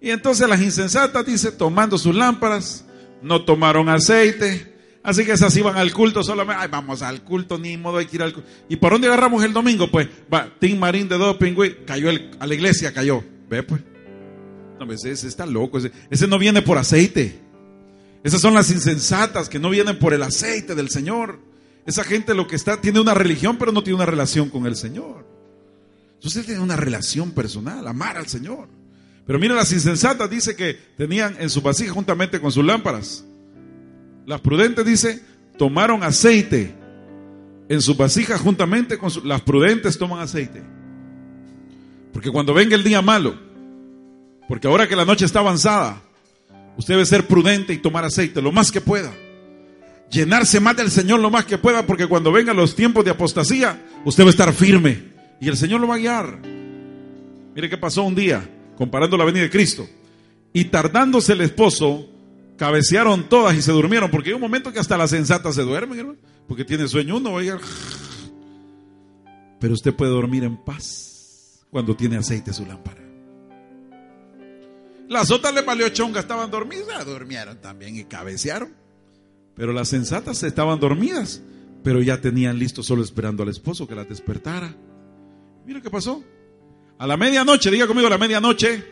Y 0.01 0.11
entonces 0.11 0.49
las 0.49 0.61
insensatas, 0.61 1.27
dice, 1.27 1.51
tomando 1.51 1.99
sus 1.99 2.15
lámparas, 2.15 2.85
no 3.23 3.45
tomaron 3.45 3.89
aceite. 3.89 4.75
Así 5.03 5.25
que 5.25 5.33
esas 5.33 5.57
iban 5.57 5.77
al 5.77 5.93
culto 5.93 6.23
solamente. 6.23 6.63
Ay, 6.63 6.69
vamos 6.71 7.03
al 7.03 7.23
culto, 7.23 7.59
ni 7.59 7.77
modo 7.77 7.99
hay 7.99 8.07
que 8.07 8.17
ir 8.17 8.23
al 8.23 8.33
culto. 8.33 8.49
¿Y 8.69 8.77
por 8.77 8.93
dónde 8.93 9.07
agarramos 9.09 9.43
el 9.45 9.53
domingo? 9.53 9.91
Pues, 9.91 10.09
va, 10.33 10.53
Tim 10.59 10.79
Marín 10.79 11.09
de 11.09 11.17
Doping, 11.17 11.55
güey, 11.55 11.85
cayó 11.85 12.11
a 12.39 12.47
la 12.47 12.55
iglesia, 12.55 12.93
cayó. 12.93 13.23
Ve, 13.49 13.63
pues. 13.63 13.83
No, 14.79 14.87
pues, 14.87 15.01
ese, 15.01 15.13
ese 15.13 15.29
está 15.29 15.47
loco. 15.47 15.79
Ese, 15.79 15.93
ese 16.11 16.27
no 16.27 16.39
viene 16.39 16.63
por 16.63 16.79
aceite. 16.79 17.41
Esas 18.23 18.41
son 18.41 18.55
las 18.55 18.71
insensatas 18.71 19.49
que 19.49 19.59
no 19.59 19.71
vienen 19.71 19.99
por 19.99 20.13
el 20.13 20.23
aceite 20.23 20.75
del 20.75 20.91
Señor. 20.91 21.39
Esa 21.87 22.05
gente 22.05 22.35
lo 22.35 22.47
que 22.47 22.57
está, 22.57 22.81
tiene 22.81 23.01
una 23.01 23.15
religión, 23.15 23.57
pero 23.57 23.73
no 23.73 23.83
tiene 23.83 23.97
una 23.97 24.07
relación 24.07 24.51
con 24.51 24.67
el 24.67 24.77
Señor. 24.77 25.27
Entonces 26.17 26.45
tiene 26.45 26.61
una 26.61 26.77
relación 26.77 27.31
personal, 27.31 27.87
amar 27.87 28.17
al 28.19 28.27
Señor. 28.27 28.69
Pero 29.29 29.39
mira, 29.39 29.55
las 29.55 29.71
insensatas 29.75 30.31
dice 30.31 30.57
que 30.57 30.73
tenían 30.97 31.37
en 31.39 31.51
su 31.51 31.61
vasija 31.61 31.93
juntamente 31.93 32.41
con 32.41 32.51
sus 32.51 32.65
lámparas. 32.65 33.27
Las 34.25 34.41
prudentes 34.41 34.87
dice, 34.87 35.23
tomaron 35.59 36.03
aceite 36.03 36.75
en 37.69 37.83
su 37.83 37.95
vasija 37.95 38.39
juntamente 38.39 38.97
con 38.97 39.11
su... 39.11 39.23
Las 39.23 39.43
prudentes 39.43 39.99
toman 39.99 40.21
aceite. 40.21 40.63
Porque 42.15 42.31
cuando 42.31 42.55
venga 42.55 42.75
el 42.75 42.83
día 42.83 43.03
malo, 43.03 43.39
porque 44.49 44.67
ahora 44.67 44.89
que 44.89 44.97
la 44.97 45.05
noche 45.05 45.27
está 45.27 45.41
avanzada, 45.41 46.01
usted 46.79 46.95
debe 46.95 47.05
ser 47.05 47.27
prudente 47.27 47.75
y 47.75 47.79
tomar 47.83 48.07
aceite 48.07 48.41
lo 48.41 48.51
más 48.51 48.73
que 48.73 48.81
pueda. 48.81 49.13
Llenarse 50.11 50.59
más 50.59 50.75
del 50.75 50.91
Señor 50.91 51.21
lo 51.21 51.29
más 51.29 51.45
que 51.45 51.59
pueda, 51.59 51.87
porque 51.87 52.07
cuando 52.07 52.33
vengan 52.33 52.57
los 52.57 52.75
tiempos 52.75 53.05
de 53.05 53.11
apostasía, 53.11 53.79
usted 54.07 54.25
va 54.25 54.29
a 54.29 54.31
estar 54.31 54.55
firme 54.55 55.03
y 55.39 55.49
el 55.49 55.57
Señor 55.59 55.83
lo 55.83 55.89
va 55.89 55.97
a 55.97 55.99
guiar. 55.99 56.39
Mire 57.55 57.69
qué 57.69 57.77
pasó 57.77 58.05
un 58.05 58.15
día, 58.15 58.49
comparando 58.79 59.17
la 59.17 59.25
venida 59.25 59.43
de 59.43 59.51
Cristo. 59.51 59.89
Y 60.53 60.67
tardándose 60.67 61.33
el 61.33 61.41
esposo, 61.41 62.09
cabecearon 62.57 63.29
todas 63.29 63.57
y 63.57 63.61
se 63.61 63.73
durmieron, 63.73 64.09
porque 64.09 64.31
hay 64.31 64.35
un 64.37 64.41
momento 64.41 64.73
que 64.73 64.79
hasta 64.79 64.97
las 64.97 65.11
sensatas 65.11 65.57
se 65.57 65.63
duermen, 65.63 65.99
hermano, 65.99 66.19
porque 66.47 66.65
tiene 66.65 66.87
sueño 66.87 67.17
uno, 67.17 67.33
oiga. 67.33 67.59
Pero 69.59 69.75
usted 69.75 69.93
puede 69.93 70.13
dormir 70.13 70.45
en 70.45 70.57
paz 70.57 71.67
cuando 71.71 71.97
tiene 71.97 72.17
aceite 72.17 72.53
su 72.53 72.65
lámpara. 72.65 73.03
Las 75.09 75.33
otras 75.33 75.53
le 75.53 75.63
valió 75.63 75.89
chonga, 75.89 76.21
estaban 76.21 76.49
dormidas, 76.51 77.05
durmieron 77.05 77.61
también 77.61 77.97
y 77.97 78.05
cabecearon. 78.05 78.73
Pero 79.57 79.73
las 79.73 79.89
sensatas 79.89 80.41
estaban 80.45 80.79
dormidas, 80.79 81.43
pero 81.83 82.01
ya 82.01 82.21
tenían 82.21 82.61
listo 82.61 82.85
solo 82.85 83.03
esperando 83.03 83.43
al 83.43 83.49
esposo 83.49 83.89
que 83.89 83.97
las 83.97 84.09
despertara. 84.09 84.73
Mira 85.67 85.81
qué 85.81 85.91
pasó. 85.91 86.23
A 86.99 87.07
la 87.07 87.17
medianoche, 87.17 87.71
diga 87.71 87.87
conmigo 87.87 88.09
la 88.09 88.19
medianoche, 88.19 88.85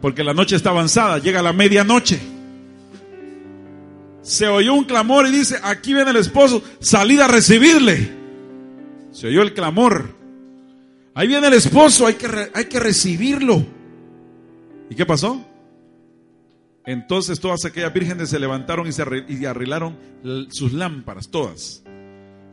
porque 0.00 0.22
la 0.22 0.32
noche 0.32 0.54
está 0.54 0.70
avanzada, 0.70 1.18
llega 1.18 1.42
la 1.42 1.52
medianoche. 1.52 2.20
Se 4.22 4.46
oyó 4.46 4.74
un 4.74 4.84
clamor 4.84 5.26
y 5.26 5.32
dice, 5.32 5.58
aquí 5.62 5.92
viene 5.92 6.10
el 6.10 6.16
esposo, 6.16 6.62
salid 6.80 7.20
a 7.20 7.28
recibirle. 7.28 8.12
Se 9.10 9.26
oyó 9.28 9.42
el 9.42 9.54
clamor. 9.54 10.14
Ahí 11.14 11.26
viene 11.26 11.46
el 11.48 11.54
esposo, 11.54 12.06
hay 12.06 12.14
que, 12.14 12.28
hay 12.54 12.66
que 12.66 12.78
recibirlo. 12.78 13.64
¿Y 14.88 14.94
qué 14.94 15.06
pasó? 15.06 15.44
Entonces 16.84 17.40
todas 17.40 17.64
aquellas 17.64 17.92
vírgenes 17.92 18.30
se 18.30 18.38
levantaron 18.38 18.86
y 18.86 18.92
se 18.92 19.04
y 19.28 19.44
arreglaron 19.44 19.96
sus 20.50 20.72
lámparas, 20.72 21.28
todas. 21.28 21.82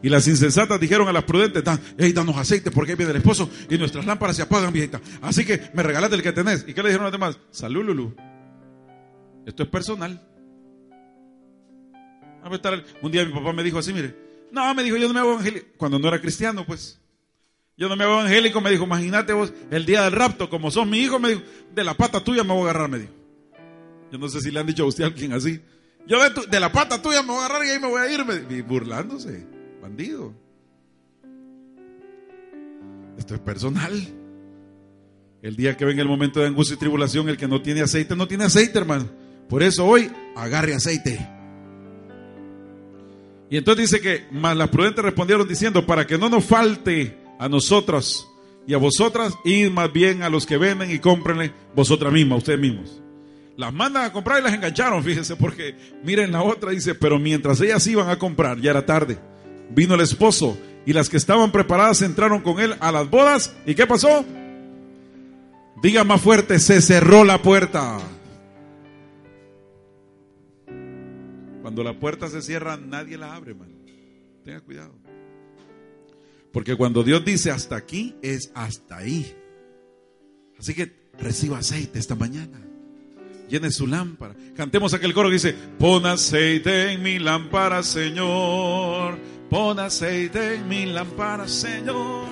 Y 0.04 0.10
las 0.10 0.28
insensatas 0.28 0.80
dijeron 0.80 1.08
a 1.08 1.14
las 1.14 1.24
prudentes, 1.24 1.64
"Dan- 1.64 1.80
hey, 1.98 2.12
danos 2.12 2.36
aceite 2.38 2.70
porque 2.72 2.92
ahí 2.92 2.98
viene 2.98 3.12
el 3.12 3.18
esposo 3.18 3.50
y 3.70 3.78
nuestras 3.78 4.06
lámparas 4.06 4.36
se 4.36 4.42
apagan, 4.44 4.72
viejita. 4.74 5.00
Así 5.22 5.46
que 5.46 5.62
me 5.74 5.82
regalaste 5.82 6.16
el 6.18 6.22
que 6.22 6.34
tenés. 6.34 6.66
¿Y 6.68 6.74
qué 6.74 6.84
le 6.84 6.90
dijeron 6.90 7.06
los 7.06 7.12
demás? 7.12 7.40
Salud, 7.52 7.86
Lulu. 7.86 8.14
Esto 9.46 9.64
es 9.64 9.70
personal. 9.70 10.22
A 12.44 12.50
Un 13.02 13.12
día 13.12 13.24
mi 13.26 13.32
papá 13.32 13.54
me 13.54 13.64
dijo 13.64 13.80
así, 13.80 13.94
mire. 13.94 14.14
No, 14.52 14.74
me 14.76 14.84
dijo, 14.84 14.98
yo 14.98 15.08
no 15.08 15.14
me 15.14 15.22
hago 15.22 15.32
evangélico. 15.34 15.66
Cuando 15.78 15.98
no 15.98 16.08
era 16.10 16.20
cristiano, 16.20 16.66
pues. 16.66 17.00
Yo 17.78 17.88
no 17.90 17.96
me 17.96 18.04
hago 18.04 18.20
evangélico, 18.20 18.62
me 18.62 18.70
dijo, 18.70 18.84
imagínate 18.84 19.34
vos, 19.34 19.52
el 19.72 19.86
día 19.86 20.04
del 20.04 20.12
rapto, 20.12 20.50
como 20.50 20.70
sos 20.70 20.86
mi 20.86 21.00
hijo, 21.00 21.18
me 21.18 21.30
dijo, 21.30 21.42
de 21.74 21.84
la 21.84 21.94
pata 21.96 22.24
tuya 22.24 22.44
me 22.44 22.54
voy 22.54 22.68
a 22.68 22.70
agarrar, 22.72 22.90
me 22.90 23.00
dijo. 23.00 23.14
Yo 24.12 24.18
no 24.20 24.28
sé 24.30 24.42
si 24.42 24.52
le 24.52 24.60
han 24.60 24.68
dicho 24.68 24.84
a 24.84 24.88
usted 24.88 25.06
a 25.06 25.08
alguien 25.08 25.34
así. 25.34 25.60
Yo 26.06 26.18
de 26.48 26.60
la 26.60 26.72
pata 26.72 27.02
tuya 27.02 27.22
me 27.24 27.30
voy 27.30 27.38
a 27.42 27.46
agarrar 27.46 27.66
y 27.66 27.70
ahí 27.72 27.80
me 27.80 27.88
voy 27.88 28.02
a 28.02 28.12
ir, 28.14 28.26
me- 28.26 28.56
y 28.56 28.62
burlándose, 28.62 29.48
Esto 33.18 33.36
es 33.36 33.42
personal. 33.42 33.94
El 35.42 35.56
día 35.56 35.76
que 35.76 35.86
venga 35.86 36.02
el 36.02 36.08
momento 36.08 36.40
de 36.40 36.48
angustia 36.48 36.76
y 36.76 36.80
tribulación, 36.80 37.30
el 37.30 37.38
que 37.38 37.48
no 37.48 37.62
tiene 37.62 37.82
aceite, 37.82 38.16
no 38.16 38.28
tiene 38.28 38.46
aceite, 38.46 38.80
hermano. 38.80 39.10
Por 39.50 39.62
eso 39.62 39.86
hoy, 39.86 40.10
agarre 40.36 40.74
aceite. 40.74 41.28
Y 43.50 43.58
entonces 43.58 43.92
dice 43.92 44.02
que, 44.02 44.26
más 44.32 44.58
las 44.58 44.70
prudentes 44.70 45.04
respondieron 45.04 45.48
diciendo, 45.48 45.86
para 45.86 46.08
que 46.08 46.18
no 46.18 46.30
nos 46.30 46.46
falte 46.46 47.18
a 47.40 47.50
nosotras 47.50 48.28
y 48.66 48.74
a 48.74 48.78
vosotras, 48.78 49.36
id 49.44 49.70
más 49.70 49.92
bien 49.92 50.24
a 50.24 50.30
los 50.30 50.46
que 50.46 50.58
venden 50.58 50.90
y 50.90 51.00
cómprenle 51.00 51.54
vosotras 51.76 52.12
mismas, 52.12 52.40
ustedes 52.40 52.60
mismos. 52.60 53.02
Las 53.56 53.74
mandan 53.74 54.06
a 54.06 54.14
comprar 54.14 54.40
y 54.40 54.44
las 54.44 54.54
engancharon, 54.54 55.04
fíjense, 55.04 55.36
porque 55.36 55.76
miren 56.04 56.32
la 56.32 56.42
otra, 56.42 56.72
dice, 56.72 56.96
pero 56.96 57.20
mientras 57.20 57.62
ellas 57.62 57.86
iban 57.86 58.10
a 58.10 58.18
comprar, 58.18 58.60
ya 58.60 58.72
era 58.72 58.86
tarde, 58.86 59.20
vino 59.74 59.96
el 59.96 60.02
esposo 60.02 60.58
y 60.86 60.94
las 60.94 61.10
que 61.10 61.18
estaban 61.18 61.52
preparadas 61.52 62.02
entraron 62.02 62.42
con 62.42 62.60
él 62.60 62.76
a 62.80 62.92
las 62.92 63.10
bodas. 63.10 63.54
¿Y 63.66 63.76
qué 63.76 63.88
pasó? 63.88 64.26
Diga 65.82 66.04
más 66.04 66.22
fuerte, 66.22 66.60
se 66.60 66.82
cerró 66.82 67.24
la 67.24 67.42
puerta. 67.42 68.00
Cuando 71.62 71.84
la 71.84 72.00
puerta 72.00 72.30
se 72.30 72.42
cierra, 72.42 72.78
nadie 72.78 73.18
la 73.18 73.36
abre, 73.36 73.52
hermano. 73.52 73.74
Tenga 74.44 74.62
cuidado. 74.62 74.94
Porque 76.52 76.76
cuando 76.76 77.04
Dios 77.04 77.26
dice 77.26 77.52
hasta 77.52 77.76
aquí, 77.76 78.16
es 78.22 78.52
hasta 78.54 78.98
ahí. 78.98 79.36
Así 80.60 80.74
que 80.74 80.94
reciba 81.18 81.58
aceite 81.58 82.00
esta 82.00 82.16
mañana. 82.16 82.62
Llene 83.50 83.72
su 83.72 83.88
lámpara. 83.88 84.36
Cantemos 84.56 84.94
aquel 84.94 85.14
coro 85.14 85.30
que 85.30 85.34
dice, 85.34 85.56
pon 85.80 86.06
aceite 86.06 86.92
en 86.92 87.02
mi 87.02 87.20
lámpara, 87.20 87.82
Señor. 87.84 89.18
Pon 89.54 89.80
aceite 89.80 90.64
mi 90.68 90.88
lámpara, 90.88 91.48
Señor. 91.48 92.26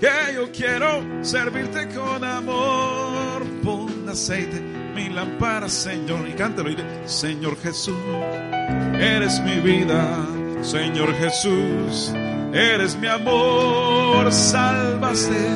Que 0.00 0.34
yo 0.34 0.50
quiero 0.50 1.00
servirte 1.22 1.86
con 1.94 2.24
amor. 2.24 3.44
Pon 3.62 4.08
aceite 4.08 4.60
mi 4.92 5.10
lámpara, 5.10 5.68
Señor. 5.68 6.28
Y 6.28 6.32
cántalo 6.32 6.70
y 6.70 6.74
dile, 6.74 7.06
Señor 7.06 7.56
Jesús, 7.62 7.94
eres 8.98 9.40
mi 9.42 9.60
vida. 9.60 10.04
Señor 10.60 11.14
Jesús, 11.14 12.12
eres 12.52 12.96
mi 12.96 13.06
amor. 13.06 14.32
Sálvase 14.32 15.50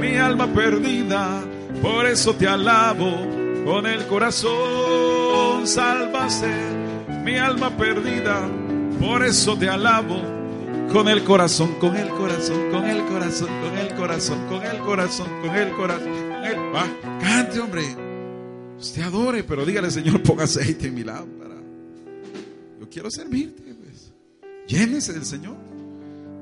mi 0.00 0.16
alma 0.16 0.48
perdida. 0.48 1.40
Por 1.80 2.04
eso 2.04 2.34
te 2.34 2.48
alabo 2.48 3.12
con 3.64 3.86
el 3.86 4.04
corazón. 4.08 5.68
Sálvase 5.68 6.52
mi 7.22 7.36
alma 7.36 7.70
perdida. 7.76 8.40
Por 9.02 9.24
eso 9.24 9.58
te 9.58 9.68
alabo 9.68 10.22
con 10.92 11.08
el 11.08 11.24
corazón, 11.24 11.74
con 11.80 11.96
el 11.96 12.08
corazón, 12.10 12.70
con 12.70 12.84
el 12.84 13.04
corazón, 13.04 13.48
con 13.60 13.76
el 13.76 13.94
corazón, 13.96 14.48
con 14.48 14.62
el 14.62 14.78
corazón, 14.78 15.26
con 15.40 15.56
el 15.56 15.72
corazón. 15.72 16.12
Con 16.30 16.44
el... 16.44 16.56
Va, 16.72 16.86
cante, 17.20 17.58
hombre. 17.58 17.82
Usted 18.78 19.02
adore, 19.02 19.42
pero 19.42 19.66
dígale, 19.66 19.90
Señor, 19.90 20.22
ponga 20.22 20.44
aceite 20.44 20.86
en 20.86 20.94
mi 20.94 21.02
lámpara. 21.02 21.56
Yo 22.78 22.88
quiero 22.88 23.10
servirte, 23.10 23.74
pues. 23.74 24.12
Llénese 24.68 25.12
del 25.12 25.24
Señor. 25.24 25.56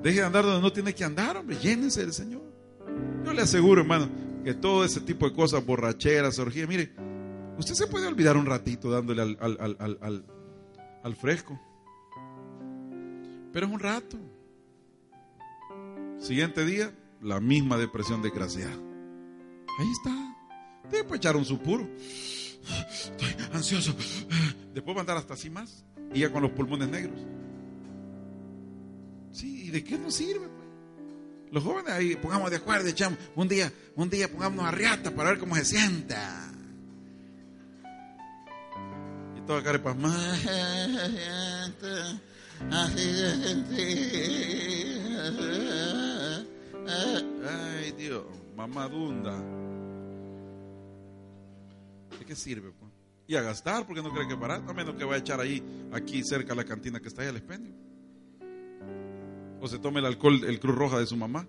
Deje 0.02 0.20
de 0.20 0.26
andar 0.26 0.44
donde 0.44 0.60
no 0.60 0.70
tiene 0.70 0.94
que 0.94 1.02
andar, 1.02 1.38
hombre. 1.38 1.56
Llénese 1.56 2.02
del 2.02 2.12
Señor. 2.12 2.42
Yo 3.24 3.32
le 3.32 3.40
aseguro, 3.40 3.80
hermano, 3.80 4.06
que 4.44 4.52
todo 4.52 4.84
ese 4.84 5.00
tipo 5.00 5.26
de 5.26 5.34
cosas, 5.34 5.64
borracheras, 5.64 6.38
orgías, 6.38 6.68
mire, 6.68 6.92
usted 7.56 7.72
se 7.72 7.86
puede 7.86 8.06
olvidar 8.06 8.36
un 8.36 8.44
ratito 8.44 8.90
dándole 8.90 9.22
al, 9.22 9.38
al, 9.40 9.76
al, 9.78 10.24
al 11.02 11.16
fresco. 11.16 11.58
Pero 13.52 13.66
es 13.66 13.72
un 13.72 13.80
rato. 13.80 14.16
Siguiente 16.18 16.64
día, 16.64 16.92
la 17.22 17.40
misma 17.40 17.76
depresión 17.78 18.22
desgraciada. 18.22 18.74
Ahí 19.78 19.90
está. 19.92 20.36
Después 20.90 21.18
echaron 21.18 21.44
su 21.44 21.58
puro. 21.58 21.88
Estoy 22.90 23.34
ansioso. 23.52 23.94
Después 24.74 24.94
va 24.96 25.00
a 25.00 25.02
andar 25.02 25.16
hasta 25.16 25.34
así 25.34 25.50
más. 25.50 25.84
Y 26.12 26.20
ya 26.20 26.32
con 26.32 26.42
los 26.42 26.52
pulmones 26.52 26.88
negros. 26.88 27.20
Sí, 29.32 29.66
¿y 29.66 29.70
de 29.70 29.84
qué 29.84 29.96
nos 29.98 30.14
sirve? 30.14 30.48
pues? 30.48 31.52
Los 31.52 31.64
jóvenes 31.64 31.92
ahí, 31.92 32.16
pongamos 32.16 32.50
de 32.50 32.56
acuerdo, 32.56 32.88
echamos. 32.88 33.18
Un 33.34 33.48
día, 33.48 33.72
un 33.96 34.10
día 34.10 34.30
pongámonos 34.30 34.66
a 34.66 34.70
riata 34.70 35.10
para 35.14 35.30
ver 35.30 35.38
cómo 35.38 35.54
se 35.56 35.64
sienta. 35.64 36.52
Y 39.36 39.40
toda 39.46 39.62
cara 39.62 39.82
pasmada. 39.82 40.36
Ay, 47.48 47.92
Dios, 47.96 48.24
mamá 48.56 48.88
dunda. 48.88 49.36
¿De 52.18 52.24
qué 52.26 52.36
sirve? 52.36 52.70
Pues? 52.72 52.90
Y 53.26 53.36
a 53.36 53.42
gastar, 53.42 53.86
porque 53.86 54.02
no 54.02 54.12
cree 54.12 54.28
que 54.28 54.36
parar, 54.36 54.62
a 54.66 54.72
menos 54.72 54.96
que 54.96 55.04
vaya 55.04 55.16
a 55.16 55.20
echar 55.20 55.40
ahí, 55.40 55.62
aquí 55.92 56.22
cerca 56.24 56.54
la 56.54 56.64
cantina 56.64 57.00
que 57.00 57.08
está 57.08 57.22
ahí 57.22 57.28
al 57.28 57.36
expendio. 57.36 57.72
O 59.60 59.68
se 59.68 59.78
tome 59.78 60.00
el 60.00 60.06
alcohol, 60.06 60.42
el 60.44 60.58
Cruz 60.58 60.74
Roja 60.74 60.98
de 60.98 61.06
su 61.06 61.16
mamá. 61.16 61.46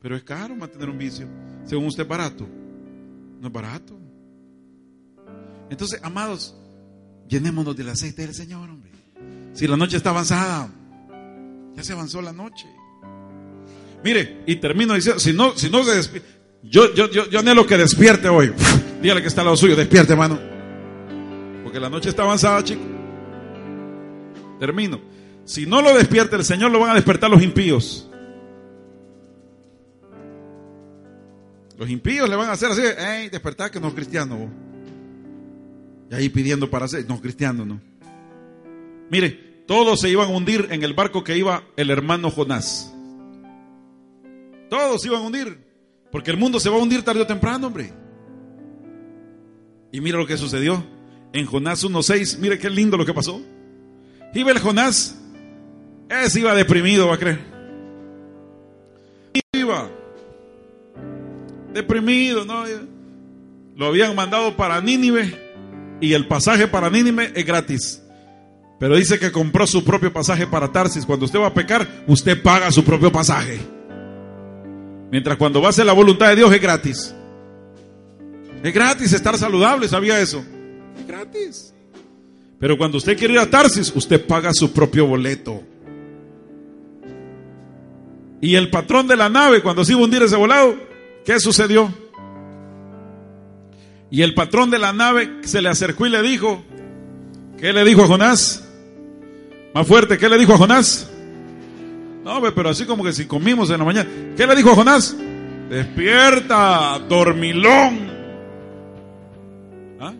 Pero 0.00 0.16
es 0.16 0.22
caro 0.22 0.54
mantener 0.54 0.88
un 0.88 0.98
vicio. 0.98 1.26
Según 1.64 1.86
usted 1.86 2.04
es 2.04 2.08
barato. 2.08 2.46
No 3.40 3.48
es 3.48 3.52
barato. 3.52 3.98
Entonces, 5.70 6.00
amados, 6.02 6.56
llenémonos 7.28 7.76
del 7.76 7.88
aceite 7.88 8.22
del 8.22 8.34
Señor. 8.34 8.77
Si 9.52 9.66
la 9.66 9.76
noche 9.76 9.96
está 9.96 10.10
avanzada, 10.10 10.68
ya 11.74 11.82
se 11.82 11.92
avanzó 11.92 12.22
la 12.22 12.32
noche. 12.32 12.66
Mire, 14.04 14.42
y 14.46 14.56
termino 14.56 14.94
diciendo, 14.94 15.18
si 15.18 15.32
no, 15.32 15.56
si 15.56 15.68
no 15.68 15.84
se 15.84 15.96
despierta, 15.96 16.28
yo, 16.62 16.94
yo, 16.94 17.10
yo, 17.10 17.28
yo 17.28 17.38
anhelo 17.38 17.66
que 17.66 17.76
despierte 17.76 18.28
hoy. 18.28 18.52
Dígale 19.02 19.22
que 19.22 19.28
está 19.28 19.42
al 19.42 19.46
lado 19.46 19.56
suyo, 19.56 19.76
despierte, 19.76 20.12
hermano. 20.12 20.38
Porque 21.62 21.80
la 21.80 21.88
noche 21.88 22.08
está 22.08 22.22
avanzada, 22.22 22.62
chico. 22.64 22.82
Termino. 24.58 25.00
Si 25.44 25.66
no 25.66 25.80
lo 25.80 25.96
despierta 25.96 26.36
el 26.36 26.44
Señor, 26.44 26.70
lo 26.70 26.80
van 26.80 26.90
a 26.90 26.94
despertar 26.94 27.30
los 27.30 27.42
impíos. 27.42 28.08
Los 31.78 31.88
impíos 31.88 32.28
le 32.28 32.34
van 32.34 32.50
a 32.50 32.52
hacer 32.52 32.72
así, 32.72 32.82
hey, 32.98 33.28
despertar 33.30 33.70
que 33.70 33.80
no 33.80 33.88
es 33.88 33.94
cristiano. 33.94 34.36
vos". 34.36 34.50
Y 36.10 36.14
ahí 36.14 36.28
pidiendo 36.28 36.68
para 36.68 36.88
ser, 36.88 37.08
no 37.08 37.20
cristiano, 37.20 37.64
no. 37.64 37.80
Mire, 39.10 39.64
todos 39.66 40.00
se 40.00 40.10
iban 40.10 40.28
a 40.28 40.36
hundir 40.36 40.68
en 40.70 40.82
el 40.82 40.94
barco 40.94 41.24
que 41.24 41.36
iba 41.36 41.64
el 41.76 41.90
hermano 41.90 42.30
Jonás. 42.30 42.92
Todos 44.70 45.02
se 45.02 45.08
iban 45.08 45.22
a 45.22 45.26
hundir. 45.26 45.68
Porque 46.10 46.30
el 46.30 46.36
mundo 46.36 46.58
se 46.58 46.70
va 46.70 46.76
a 46.76 46.80
hundir 46.80 47.02
tarde 47.02 47.20
o 47.20 47.26
temprano, 47.26 47.66
hombre. 47.66 47.92
Y 49.92 50.00
mira 50.00 50.18
lo 50.18 50.26
que 50.26 50.36
sucedió. 50.36 50.84
En 51.32 51.44
Jonás 51.44 51.84
1.6, 51.84 52.38
mire 52.38 52.58
qué 52.58 52.70
lindo 52.70 52.96
lo 52.96 53.04
que 53.04 53.12
pasó. 53.12 53.42
Iba 54.34 54.52
el 54.52 54.58
Jonás. 54.58 55.18
Ese 56.08 56.40
iba 56.40 56.54
deprimido, 56.54 57.08
va 57.08 57.14
a 57.14 57.18
creer. 57.18 57.40
Iba 59.52 59.90
deprimido, 61.72 62.44
¿no? 62.44 62.64
Lo 63.76 63.86
habían 63.86 64.14
mandado 64.14 64.56
para 64.56 64.80
Nínive 64.80 65.38
y 66.00 66.14
el 66.14 66.26
pasaje 66.26 66.66
para 66.66 66.88
Nínive 66.90 67.32
es 67.34 67.44
gratis. 67.44 68.02
Pero 68.78 68.96
dice 68.96 69.18
que 69.18 69.32
compró 69.32 69.66
su 69.66 69.82
propio 69.82 70.12
pasaje 70.12 70.46
para 70.46 70.70
Tarsis. 70.70 71.04
Cuando 71.04 71.24
usted 71.24 71.40
va 71.40 71.48
a 71.48 71.54
pecar, 71.54 72.04
usted 72.06 72.40
paga 72.40 72.70
su 72.70 72.84
propio 72.84 73.10
pasaje. 73.10 73.58
Mientras 75.10 75.36
cuando 75.36 75.60
va 75.60 75.68
a 75.68 75.70
hacer 75.70 75.86
la 75.86 75.92
voluntad 75.92 76.28
de 76.28 76.36
Dios 76.36 76.52
es 76.52 76.60
gratis. 76.60 77.14
Es 78.62 78.74
gratis 78.74 79.12
estar 79.12 79.36
saludable, 79.36 79.88
¿sabía 79.88 80.20
eso? 80.20 80.44
Es 80.98 81.06
gratis. 81.06 81.74
Pero 82.60 82.76
cuando 82.76 82.98
usted 82.98 83.16
quiere 83.16 83.34
ir 83.34 83.40
a 83.40 83.50
Tarsis, 83.50 83.92
usted 83.94 84.24
paga 84.26 84.52
su 84.52 84.72
propio 84.72 85.06
boleto. 85.06 85.62
Y 88.40 88.54
el 88.54 88.70
patrón 88.70 89.08
de 89.08 89.16
la 89.16 89.28
nave, 89.28 89.62
cuando 89.62 89.84
se 89.84 89.92
iba 89.92 90.00
a 90.00 90.04
hundir 90.04 90.22
ese 90.22 90.36
volado, 90.36 90.76
¿qué 91.24 91.40
sucedió? 91.40 91.92
Y 94.10 94.22
el 94.22 94.34
patrón 94.34 94.70
de 94.70 94.78
la 94.78 94.92
nave 94.92 95.40
se 95.42 95.60
le 95.60 95.68
acercó 95.68 96.06
y 96.06 96.10
le 96.10 96.22
dijo, 96.22 96.64
¿qué 97.58 97.72
le 97.72 97.84
dijo 97.84 98.02
a 98.02 98.06
Jonás? 98.06 98.67
Más 99.78 99.86
fuerte, 99.86 100.18
¿qué 100.18 100.28
le 100.28 100.36
dijo 100.36 100.54
a 100.54 100.58
Jonás? 100.58 101.08
No, 102.24 102.42
pero 102.52 102.68
así 102.68 102.84
como 102.84 103.04
que 103.04 103.12
si 103.12 103.26
comimos 103.26 103.70
en 103.70 103.78
la 103.78 103.84
mañana. 103.84 104.10
¿Qué 104.36 104.44
le 104.44 104.56
dijo 104.56 104.72
a 104.72 104.74
Jonás? 104.74 105.16
Despierta, 105.70 106.98
dormilón. 107.08 108.10
¿Ah? 110.00 110.14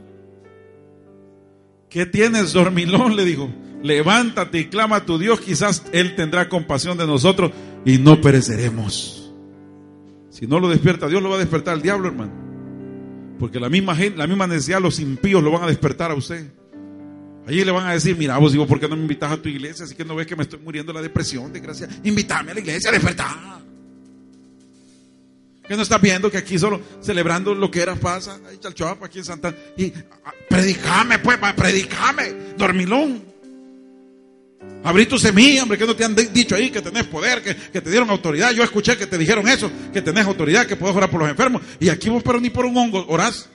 ¿Qué 1.91 2.07
tienes, 2.07 2.53
dormilón? 2.53 3.17
Le 3.17 3.25
dijo. 3.25 3.51
Levántate 3.83 4.61
y 4.61 4.67
clama 4.67 4.95
a 4.95 5.05
tu 5.05 5.19
Dios, 5.19 5.41
quizás 5.41 5.83
Él 5.91 6.15
tendrá 6.15 6.49
compasión 6.49 6.97
de 6.97 7.09
nosotros 7.09 7.51
y 7.85 7.99
no 7.99 8.21
pereceremos. 8.21 9.33
Si 10.31 10.47
no 10.47 10.61
lo 10.61 10.69
despierta 10.69 11.09
Dios, 11.09 11.21
lo 11.21 11.31
va 11.31 11.35
a 11.35 11.41
despertar 11.41 11.75
el 11.75 11.83
diablo, 11.83 12.07
hermano. 12.07 12.31
Porque 13.41 13.59
la 13.59 13.69
misma 13.69 13.97
gente, 13.97 14.19
la 14.19 14.29
misma 14.29 14.47
necesidad, 14.47 14.81
los 14.81 15.01
impíos 15.01 15.43
lo 15.43 15.51
van 15.51 15.65
a 15.65 15.67
despertar 15.67 16.13
a 16.13 16.15
usted. 16.15 16.47
Allí 17.49 17.65
le 17.65 17.71
van 17.71 17.87
a 17.87 17.95
decir, 17.95 18.15
mira, 18.15 18.37
vos 18.37 18.53
digo, 18.53 18.67
¿por 18.67 18.79
qué 18.79 18.87
no 18.87 18.95
me 18.95 19.01
invitas 19.01 19.33
a 19.33 19.39
tu 19.39 19.49
iglesia? 19.49 19.87
Así 19.87 19.95
que 19.95 20.05
no 20.05 20.15
ves 20.15 20.27
que 20.27 20.37
me 20.37 20.43
estoy 20.43 20.59
muriendo 20.59 20.93
de 20.93 20.99
la 20.99 21.03
depresión, 21.03 21.51
desgracia. 21.51 21.89
Invítame 22.05 22.51
a 22.51 22.55
la 22.55 22.61
iglesia 22.61 22.91
a 22.91 22.93
despertar. 22.93 23.37
Que 25.67 25.75
no 25.75 25.81
estás 25.81 25.99
viendo 25.99 26.31
que 26.31 26.37
aquí 26.37 26.59
solo 26.59 26.79
celebrando 27.01 27.55
lo 27.55 27.71
que 27.71 27.81
era 27.81 27.95
pasa, 27.95 28.39
ahí 28.47 28.59
Chalchuapa, 28.59 29.07
aquí 29.07 29.21
en 29.21 29.25
Santa 29.25 29.55
Y 29.79 29.95
ah, 30.27 30.33
predicame, 30.47 31.21
pues, 31.21 31.39
pa, 31.39 31.57
predicame, 31.57 32.35
dormilón. 32.59 33.23
Abrí 34.85 35.07
tu 35.07 35.19
semilla, 35.19 35.63
hombre, 35.63 35.79
que 35.79 35.87
no 35.87 35.97
te 35.97 36.05
han 36.05 36.15
dicho 36.15 36.55
ahí 36.55 36.69
que 36.69 36.83
tenés 36.83 37.05
poder, 37.05 37.43
que, 37.43 37.57
que 37.57 37.81
te 37.81 37.89
dieron 37.89 38.11
autoridad. 38.11 38.53
Yo 38.53 38.63
escuché 38.63 38.99
que 38.99 39.07
te 39.07 39.17
dijeron 39.17 39.49
eso, 39.49 39.71
que 39.91 40.03
tenés 40.03 40.27
autoridad, 40.27 40.67
que 40.67 40.77
podés 40.77 40.95
orar 40.95 41.09
por 41.09 41.21
los 41.21 41.31
enfermos. 41.31 41.63
Y 41.81 41.89
aquí 41.89 42.11
vos, 42.11 42.23
pero 42.23 42.39
ni 42.43 42.51
por 42.51 42.67
un 42.67 42.77
hongo, 42.77 43.07
orás. 43.09 43.49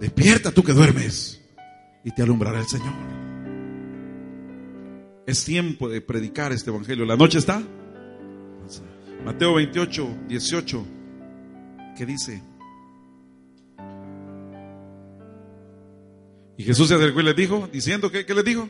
Despierta 0.00 0.50
tú 0.50 0.62
que 0.62 0.72
duermes 0.72 1.40
y 2.04 2.10
te 2.12 2.22
alumbrará 2.22 2.60
el 2.60 2.66
Señor. 2.66 2.92
Es 5.26 5.44
tiempo 5.44 5.88
de 5.88 6.00
predicar 6.00 6.52
este 6.52 6.70
evangelio. 6.70 7.04
La 7.04 7.16
noche 7.16 7.38
está. 7.38 7.62
Mateo 9.24 9.54
28, 9.54 10.08
18, 10.28 10.84
que 11.96 12.04
dice. 12.06 12.42
Y 16.56 16.62
Jesús 16.64 16.88
se 16.88 16.94
acercó 16.94 17.20
y 17.20 17.24
les 17.24 17.36
dijo, 17.36 17.68
diciendo 17.72 18.10
¿qué 18.26 18.34
les 18.34 18.44
dijo? 18.44 18.68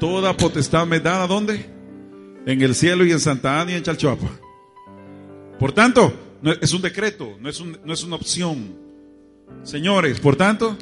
Toda 0.00 0.36
potestad 0.36 0.86
me 0.86 1.00
da, 1.00 1.26
¿a? 1.26 1.64
En 2.44 2.60
el 2.60 2.74
cielo 2.74 3.04
y 3.06 3.12
en 3.12 3.20
Santa 3.20 3.60
Ana 3.60 3.70
y 3.72 3.74
en 3.74 3.82
Chalchuapa. 3.84 4.28
Por 5.58 5.72
tanto, 5.72 6.12
no 6.42 6.50
es 6.52 6.72
un 6.74 6.82
decreto, 6.82 7.36
no 7.40 7.48
es, 7.48 7.60
un- 7.60 7.78
no 7.84 7.92
es 7.94 8.02
una 8.02 8.16
opción. 8.16 8.81
Señores, 9.62 10.20
por 10.20 10.36
tanto, 10.36 10.76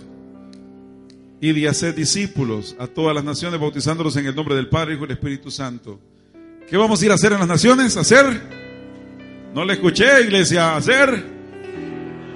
y 1.41 1.67
haced 1.67 1.95
discípulos 1.95 2.77
a 2.79 2.87
todas 2.87 3.15
las 3.15 3.25
naciones, 3.25 3.59
bautizándolos 3.59 4.17
en 4.17 4.27
el 4.27 4.35
nombre 4.35 4.55
del 4.55 4.69
Padre, 4.69 4.95
Hijo 4.95 5.05
y 5.05 5.09
del 5.09 5.17
Espíritu 5.17 5.51
Santo. 5.51 5.99
¿Qué 6.69 6.77
vamos 6.77 7.01
a 7.01 7.05
ir 7.07 7.11
a 7.11 7.15
hacer 7.15 7.33
en 7.33 7.39
las 7.39 7.49
naciones? 7.49 7.97
¿Hacer? 7.97 8.41
No 9.55 9.65
le 9.65 9.73
escuché, 9.73 10.23
iglesia. 10.23 10.77
¿Hacer? 10.77 11.25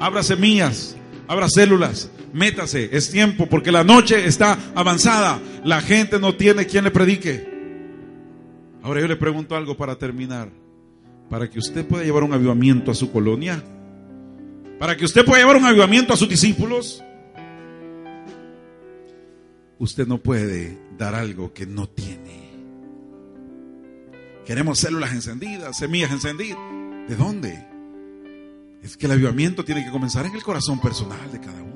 Abra 0.01 0.23
semillas, 0.23 0.97
abra 1.29 1.49
células, 1.49 2.11
métase. 2.33 2.88
Es 2.92 3.11
tiempo 3.11 3.47
porque 3.47 3.70
la 3.70 3.85
noche 3.85 4.27
está 4.27 4.59
avanzada. 4.75 5.38
La 5.64 5.81
gente 5.81 6.18
no 6.18 6.35
tiene 6.35 6.66
quien 6.66 6.85
le 6.85 6.90
predique. 6.90 7.53
Ahora 8.83 9.01
yo 9.01 9.07
le 9.07 9.16
pregunto 9.16 9.55
algo 9.55 9.77
para 9.77 9.97
terminar. 9.97 10.49
Para 11.31 11.49
que 11.49 11.59
usted 11.59 11.87
pueda 11.87 12.05
llevar 12.05 12.25
un 12.25 12.33
avivamiento 12.33 12.90
a 12.90 12.94
su 12.94 13.12
colonia, 13.12 13.62
para 14.79 14.97
que 14.97 15.05
usted 15.05 15.25
pueda 15.25 15.41
llevar 15.41 15.57
un 15.57 15.65
avivamiento 15.65 16.13
a 16.13 16.17
sus 16.17 16.29
discípulos, 16.29 17.03
usted 19.79 20.07
no 20.07 20.19
puede 20.19 20.79
dar 20.99 21.15
algo 21.15 21.53
que 21.53 21.67
no 21.67 21.89
tiene. 21.89 22.45
Queremos 24.45 24.79
células 24.79 25.13
encendidas, 25.13 25.79
semillas 25.79 26.11
encendidas. 26.11 26.59
¿De 27.09 27.17
dónde? 27.17 27.67
Es 28.83 28.97
que 28.97 29.07
el 29.07 29.13
avivamiento 29.13 29.65
tiene 29.65 29.85
que 29.85 29.91
comenzar 29.91 30.27
en 30.27 30.35
el 30.35 30.43
corazón 30.43 30.81
personal 30.81 31.33
de 31.33 31.41
cada 31.41 31.63
uno. 31.63 31.75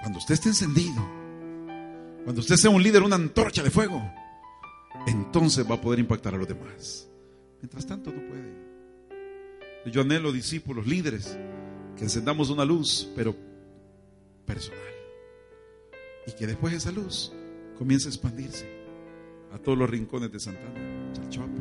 Cuando 0.00 0.18
usted 0.18 0.34
esté 0.34 0.48
encendido, 0.50 1.06
cuando 2.24 2.40
usted 2.40 2.56
sea 2.56 2.70
un 2.70 2.82
líder, 2.82 3.02
una 3.02 3.16
antorcha 3.16 3.62
de 3.62 3.70
fuego, 3.70 4.02
entonces 5.06 5.68
va 5.70 5.74
a 5.74 5.80
poder 5.80 5.98
impactar 5.98 6.34
a 6.34 6.38
los 6.38 6.48
demás. 6.48 7.08
Mientras 7.60 7.86
tanto 7.86 8.10
no 8.10 8.20
puede. 8.26 8.63
Yo 9.90 10.00
anhelo 10.00 10.32
discípulos, 10.32 10.86
líderes, 10.86 11.36
que 11.96 12.04
encendamos 12.04 12.50
una 12.50 12.64
luz, 12.64 13.08
pero 13.14 13.36
personal. 14.46 14.80
Y 16.26 16.32
que 16.32 16.46
después 16.46 16.72
esa 16.72 16.90
luz 16.90 17.32
comience 17.76 18.08
a 18.08 18.10
expandirse 18.10 18.66
a 19.52 19.58
todos 19.58 19.76
los 19.76 19.88
rincones 19.88 20.32
de 20.32 20.40
Santana, 20.40 21.12
Chalchuapa. 21.12 21.60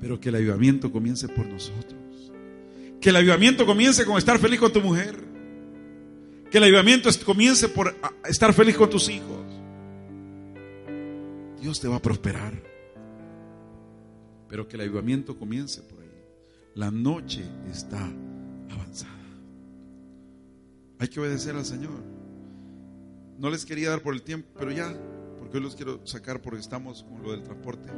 Pero 0.00 0.20
que 0.20 0.28
el 0.28 0.34
avivamiento 0.34 0.90
comience 0.90 1.28
por 1.28 1.46
nosotros. 1.46 2.32
Que 3.00 3.10
el 3.10 3.16
avivamiento 3.16 3.64
comience 3.64 4.04
con 4.04 4.18
estar 4.18 4.38
feliz 4.38 4.58
con 4.58 4.72
tu 4.72 4.80
mujer. 4.80 5.16
Que 6.50 6.58
el 6.58 6.64
avivamiento 6.64 7.08
comience 7.24 7.68
por 7.68 7.94
estar 8.28 8.52
feliz 8.52 8.76
con 8.76 8.90
tus 8.90 9.08
hijos. 9.08 9.44
Dios 11.60 11.80
te 11.80 11.88
va 11.88 11.96
a 11.96 12.02
prosperar. 12.02 12.60
Pero 14.48 14.68
que 14.68 14.76
el 14.76 14.82
avivamiento 14.82 15.38
comience 15.38 15.80
por. 15.82 15.95
La 16.76 16.90
noche 16.90 17.42
está 17.70 18.06
avanzada. 18.70 19.12
Hay 20.98 21.08
que 21.08 21.18
obedecer 21.18 21.56
al 21.56 21.64
Señor. 21.64 22.04
No 23.38 23.48
les 23.48 23.64
quería 23.64 23.88
dar 23.88 24.02
por 24.02 24.12
el 24.12 24.20
tiempo, 24.20 24.50
pero 24.58 24.70
ya, 24.70 24.94
porque 25.38 25.56
hoy 25.56 25.62
los 25.62 25.74
quiero 25.74 26.06
sacar 26.06 26.42
porque 26.42 26.60
estamos 26.60 27.02
con 27.04 27.22
lo 27.22 27.32
del 27.32 27.42
transporte. 27.42 27.88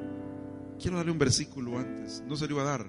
Quiero 0.81 0.97
darle 0.97 1.11
un 1.11 1.19
versículo 1.19 1.77
antes. 1.77 2.23
No 2.29 2.37
se 2.37 2.47
lo 2.47 2.55
iba 2.55 2.63
a 2.63 2.67
dar, 2.67 2.87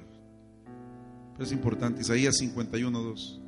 pero 1.34 1.44
es 1.44 1.52
importante. 1.52 2.02
Isaías 2.02 2.36
51.2. 2.40 3.40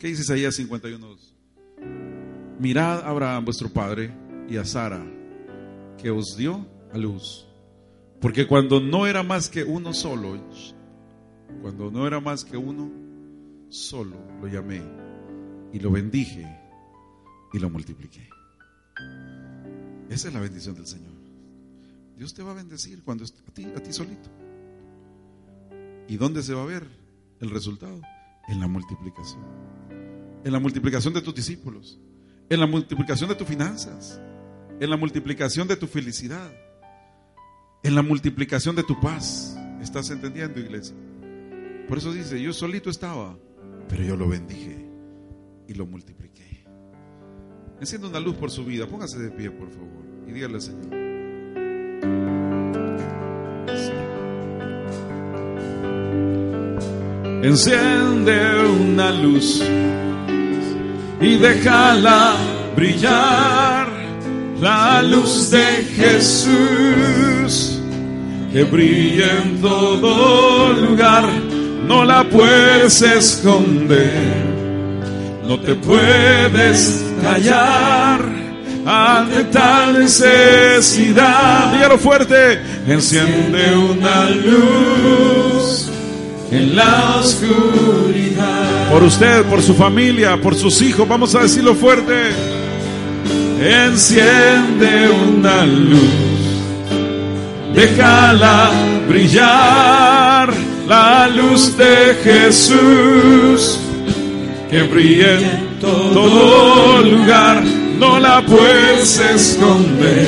¿Qué 0.00 0.08
dice 0.08 0.22
Isaías 0.22 0.58
51.2? 0.58 2.56
Mirad 2.58 3.02
a 3.02 3.08
Abraham 3.08 3.44
vuestro 3.44 3.68
padre 3.68 4.12
y 4.48 4.56
a 4.56 4.64
Sara, 4.64 5.00
que 5.96 6.10
os 6.10 6.36
dio 6.36 6.66
a 6.92 6.98
luz. 6.98 7.46
Porque 8.22 8.46
cuando 8.46 8.78
no 8.78 9.08
era 9.08 9.24
más 9.24 9.48
que 9.48 9.64
uno 9.64 9.92
solo, 9.92 10.40
cuando 11.60 11.90
no 11.90 12.06
era 12.06 12.20
más 12.20 12.44
que 12.44 12.56
uno 12.56 12.88
solo, 13.68 14.16
lo 14.40 14.46
llamé 14.46 14.80
y 15.72 15.80
lo 15.80 15.90
bendije 15.90 16.46
y 17.52 17.58
lo 17.58 17.68
multipliqué. 17.68 18.28
Esa 20.08 20.28
es 20.28 20.34
la 20.34 20.38
bendición 20.38 20.76
del 20.76 20.86
Señor. 20.86 21.12
Dios 22.16 22.32
te 22.32 22.44
va 22.44 22.52
a 22.52 22.54
bendecir 22.54 23.02
cuando 23.02 23.24
a 23.24 23.52
ti, 23.52 23.64
a 23.76 23.82
ti 23.82 23.92
solito. 23.92 24.30
¿Y 26.06 26.16
dónde 26.16 26.44
se 26.44 26.54
va 26.54 26.62
a 26.62 26.66
ver 26.66 26.86
el 27.40 27.50
resultado? 27.50 28.00
En 28.46 28.60
la 28.60 28.68
multiplicación. 28.68 29.42
En 30.44 30.52
la 30.52 30.60
multiplicación 30.60 31.12
de 31.12 31.22
tus 31.22 31.34
discípulos. 31.34 31.98
En 32.48 32.60
la 32.60 32.66
multiplicación 32.66 33.30
de 33.30 33.34
tus 33.34 33.48
finanzas. 33.48 34.20
En 34.78 34.90
la 34.90 34.96
multiplicación 34.96 35.66
de 35.66 35.74
tu 35.74 35.88
felicidad. 35.88 36.52
En 37.84 37.94
la 37.96 38.02
multiplicación 38.02 38.76
de 38.76 38.84
tu 38.84 39.00
paz. 39.00 39.58
¿Estás 39.80 40.10
entendiendo, 40.10 40.60
iglesia? 40.60 40.94
Por 41.88 41.98
eso 41.98 42.12
dice, 42.12 42.40
yo 42.40 42.52
solito 42.52 42.90
estaba, 42.90 43.36
pero 43.88 44.04
yo 44.04 44.16
lo 44.16 44.28
bendije 44.28 44.86
y 45.66 45.74
lo 45.74 45.84
multipliqué. 45.86 46.64
Encienda 47.80 48.06
una 48.08 48.20
luz 48.20 48.36
por 48.36 48.50
su 48.50 48.64
vida. 48.64 48.86
Póngase 48.86 49.18
de 49.18 49.30
pie, 49.30 49.50
por 49.50 49.68
favor. 49.70 50.04
Y 50.28 50.32
dígale 50.32 50.54
al 50.54 50.62
Señor. 50.62 50.94
Enciende 57.42 58.64
una 58.80 59.10
luz 59.10 59.60
y 61.20 61.36
déjala 61.38 62.36
brillar. 62.76 63.90
La 64.60 65.02
luz 65.02 65.50
de 65.50 65.64
Jesús 65.96 67.71
que 68.52 68.64
brilla 68.64 69.42
en 69.44 69.60
todo 69.60 70.72
lugar. 70.72 71.28
No 71.86 72.04
la 72.04 72.24
puedes 72.24 73.02
esconder. 73.02 74.52
No 75.46 75.58
te 75.58 75.74
puedes 75.74 77.04
callar 77.22 78.20
ante 78.86 79.44
tal 79.44 79.98
necesidad. 79.98 81.72
Dígalo 81.72 81.98
fuerte. 81.98 82.60
Enciende 82.86 83.74
una 83.76 84.30
luz 84.30 85.88
en 86.50 86.76
la 86.76 87.16
oscuridad. 87.18 88.88
Por 88.90 89.02
usted, 89.02 89.42
por 89.44 89.62
su 89.62 89.74
familia, 89.74 90.40
por 90.40 90.54
sus 90.54 90.82
hijos, 90.82 91.08
vamos 91.08 91.34
a 91.34 91.40
decirlo 91.40 91.74
fuerte. 91.74 92.30
Enciende 93.60 95.08
una 95.08 95.64
luz, 95.64 96.31
déjala 97.74 98.70
brillar, 99.08 100.52
la 100.88 101.28
luz 101.28 101.76
de 101.76 102.16
Jesús 102.22 103.78
que 104.70 104.82
brilla 104.84 105.34
en 105.38 105.78
todo 105.80 107.02
lugar, 107.02 107.62
no 107.98 108.18
la 108.18 108.40
puedes 108.42 109.18
esconder, 109.18 110.26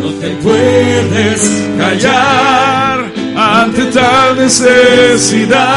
no 0.00 0.08
te 0.20 0.28
puedes 0.42 1.66
callar 1.76 3.04
ante 3.36 3.84
tal 3.86 4.36
necesidad. 4.36 5.68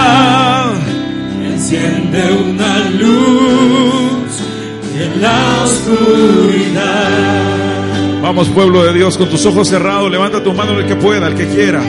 Enciende 1.44 2.22
una 2.32 2.90
luz 2.90 4.42
en 5.00 5.22
la 5.22 5.64
oscuridad. 5.64 7.51
Vamos, 8.22 8.50
pueblo 8.50 8.84
de 8.84 8.94
Dios, 8.94 9.18
con 9.18 9.30
tus 9.30 9.46
ojos 9.48 9.68
cerrados, 9.68 10.12
levanta 10.12 10.44
tu 10.44 10.54
mano 10.54 10.78
el 10.78 10.86
que 10.86 10.96
pueda, 10.96 11.28
el 11.28 11.34
que 11.34 11.48
quiera. 11.48 11.82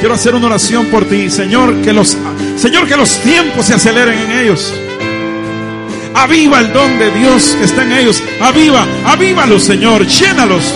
Quiero 0.00 0.14
hacer 0.14 0.34
una 0.34 0.46
oración 0.46 0.86
por 0.86 1.04
ti, 1.04 1.28
Señor, 1.28 1.82
que 1.82 1.92
los 1.92 2.16
Señor, 2.56 2.88
que 2.88 2.96
los 2.96 3.18
tiempos 3.18 3.66
se 3.66 3.74
aceleren 3.74 4.18
en 4.18 4.38
ellos. 4.38 4.72
Aviva 6.14 6.60
el 6.60 6.72
don 6.72 6.98
de 6.98 7.10
Dios 7.10 7.54
que 7.58 7.64
está 7.64 7.82
en 7.82 7.92
ellos. 7.92 8.22
Aviva, 8.40 8.86
avívalos, 9.04 9.62
Señor, 9.62 10.06
llénalos. 10.06 10.72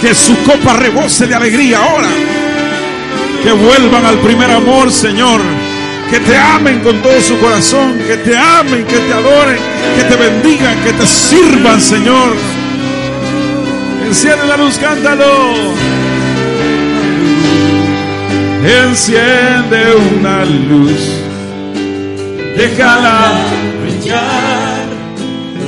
Que 0.00 0.14
su 0.14 0.36
copa 0.44 0.74
rebose 0.74 1.26
de 1.26 1.34
alegría 1.34 1.78
ahora. 1.78 2.08
Que 3.42 3.52
vuelvan 3.52 4.04
al 4.04 4.18
primer 4.18 4.50
amor, 4.50 4.92
Señor. 4.92 5.40
que 6.10 6.20
te 6.20 6.36
amen 6.36 6.80
con 6.80 7.00
todo 7.02 7.20
su 7.20 7.38
corazón, 7.38 7.96
que 8.06 8.16
te 8.16 8.36
amen, 8.36 8.84
que 8.84 8.98
te 8.98 9.12
adoren, 9.12 9.58
que 9.96 10.02
te 10.02 10.16
bendigan, 10.16 10.82
que 10.82 10.92
te 10.92 11.06
sirvan, 11.06 11.80
Señor. 11.80 12.59
Enciende 14.10 14.44
la 14.46 14.56
luz, 14.56 14.76
cántalo. 14.78 15.32
Enciende 18.82 19.94
una 20.18 20.44
luz, 20.44 21.00
déjala 22.56 23.32
brillar 23.82 24.86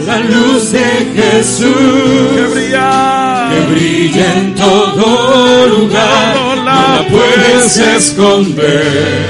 la 0.07 0.19
luz 0.19 0.73
de 0.73 1.13
Jesús 1.15 2.35
que 2.35 2.43
brillar. 2.53 3.53
que 3.53 3.61
brilla 3.73 4.35
en 4.39 4.55
todo 4.57 5.67
lugar. 5.69 6.35
No 6.35 6.65
la 6.65 6.75
la 6.99 7.07
puedes 7.09 7.77
esconder, 7.77 9.25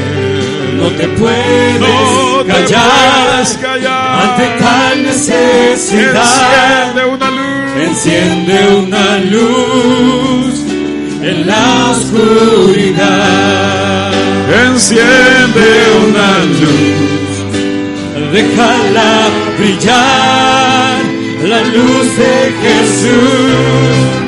no 0.79 0.89
te 0.89 1.07
puedes 1.09 1.81
No 1.81 2.43
te 2.45 2.53
callar 2.53 3.31
puedes 3.31 3.59
callar. 3.59 4.21
ante 4.31 4.65
tal 4.65 5.03
necesidad. 5.05 6.91
Enciende 6.95 7.15
una 7.15 7.31
luz. 7.31 7.41
Enciende 7.85 8.57
una 8.76 9.18
luz 9.18 10.55
en 11.22 11.47
la 11.47 11.91
oscuridad. 11.91 13.33
Enciende 14.66 15.68
una 16.07 16.30
luz. 16.61 17.33
Déjala 18.33 19.12
brillar 19.59 21.01
la 21.45 21.61
luz 21.74 22.07
de 22.16 22.35
Jesús 22.62 24.22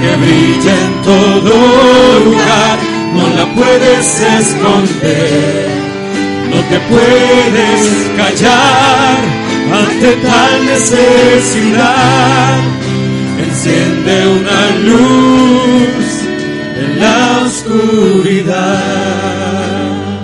que 0.00 0.10
brilla 0.16 0.74
en 0.86 0.94
todo 1.02 1.52
lugar. 2.24 2.76
No 3.14 3.24
la 3.36 3.46
puedes 3.54 4.06
esconder, 4.20 5.68
no 6.50 6.58
te 6.70 6.78
puedes 6.90 7.80
callar 8.16 9.49
ante 9.72 10.16
tal 10.16 10.66
necesidad. 10.66 12.58
Enciende 13.38 14.28
una 14.28 14.70
luz 14.78 16.24
en 16.76 17.00
la 17.00 17.42
oscuridad. 17.46 18.80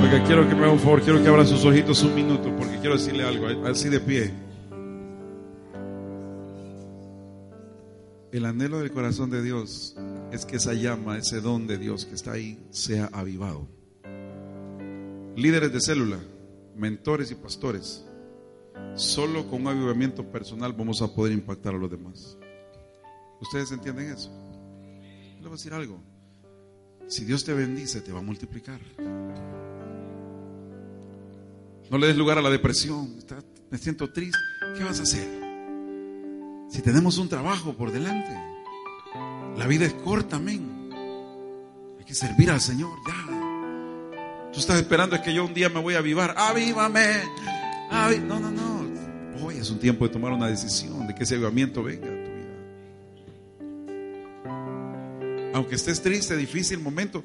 Oiga, 0.03 0.25
quiero 0.25 0.49
que 0.49 0.55
me 0.55 0.63
haga 0.63 0.73
un 0.73 0.79
favor, 0.79 1.03
quiero 1.03 1.23
que 1.23 1.29
abra 1.29 1.45
sus 1.45 1.65
ojitos 1.65 2.03
un 2.03 2.15
minuto 2.15 2.55
porque 2.57 2.79
quiero 2.79 2.97
decirle 2.97 3.25
algo, 3.25 3.47
así 3.67 3.89
de 3.89 4.01
pie. 4.01 4.33
El 8.33 8.45
anhelo 8.45 8.81
del 8.81 8.91
corazón 8.93 9.31
de 9.31 9.43
Dios 9.43 9.97
es 10.31 10.45
que 10.45 10.57
esa 10.57 10.75
llama, 10.75 11.17
ese 11.17 11.41
don 11.41 11.67
de 11.67 11.79
Dios 11.79 12.05
que 12.05 12.15
está 12.15 12.33
ahí, 12.33 12.59
sea 12.71 13.09
avivado. 13.13 13.67
Líderes 15.37 15.73
de 15.73 15.81
célula, 15.81 16.19
mentores 16.77 17.31
y 17.31 17.35
pastores, 17.35 18.06
solo 18.95 19.47
con 19.49 19.63
un 19.63 19.69
avivamiento 19.69 20.25
personal 20.31 20.73
vamos 20.73 21.03
a 21.03 21.15
poder 21.15 21.33
impactar 21.33 21.75
a 21.75 21.79
los 21.79 21.91
demás. 21.91 22.37
¿Ustedes 23.41 23.71
entienden 23.73 24.11
eso? 24.11 24.31
Le 25.37 25.43
voy 25.43 25.51
a 25.51 25.53
decir 25.53 25.75
algo. 25.75 26.01
Si 27.07 27.25
Dios 27.25 27.45
te 27.45 27.53
bendice, 27.55 28.01
te 28.01 28.13
va 28.13 28.19
a 28.19 28.23
multiplicar. 28.23 28.81
No 31.91 31.99
le 31.99 32.07
des 32.09 32.17
lugar 32.17 32.39
a 32.39 32.43
la 32.43 32.51
depresión. 32.51 33.17
Me 33.71 33.79
siento 33.79 34.11
triste. 34.13 34.39
¿Qué 34.77 34.83
vas 34.83 34.99
a 35.01 35.05
hacer? 35.05 35.29
Si 36.69 36.83
tenemos 36.83 37.19
un 37.19 37.29
trabajo 37.29 37.75
por 37.75 37.93
delante, 37.93 38.33
la 39.57 39.67
vida 39.67 39.87
es 39.87 39.95
corta, 39.95 40.37
amén. 40.37 40.91
Hay 41.99 42.05
que 42.05 42.15
servir 42.15 42.51
al 42.51 42.61
Señor, 42.61 42.99
ya. 43.07 44.51
Tú 44.53 44.61
estás 44.61 44.81
esperando 44.81 45.17
es 45.17 45.23
que 45.23 45.33
yo 45.33 45.45
un 45.45 45.55
día 45.55 45.69
me 45.69 45.81
voy 45.81 45.95
a 45.95 45.99
avivar. 45.99 46.35
¡Avívame! 46.37 47.23
No, 48.27 48.41
no, 48.41 48.51
no. 48.51 48.66
Es 49.67 49.73
un 49.73 49.81
tiempo 49.81 50.07
de 50.07 50.13
tomar 50.13 50.31
una 50.33 50.47
decisión 50.47 51.09
de 51.09 51.15
que 51.17 51.25
ese 51.25 51.35
avivamiento 51.35 51.83
venga 51.83 52.07
a 52.07 52.25
tu 52.25 52.31
vida. 52.31 52.47
Aunque 55.55 55.75
estés 55.75 56.01
triste, 56.01 56.37
difícil 56.37 56.79
momento. 56.79 57.25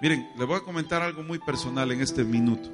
Miren, 0.00 0.26
les 0.38 0.46
voy 0.46 0.56
a 0.56 0.60
comentar 0.60 1.02
algo 1.02 1.22
muy 1.22 1.38
personal 1.38 1.92
en 1.92 2.00
este 2.00 2.24
minuto. 2.24 2.70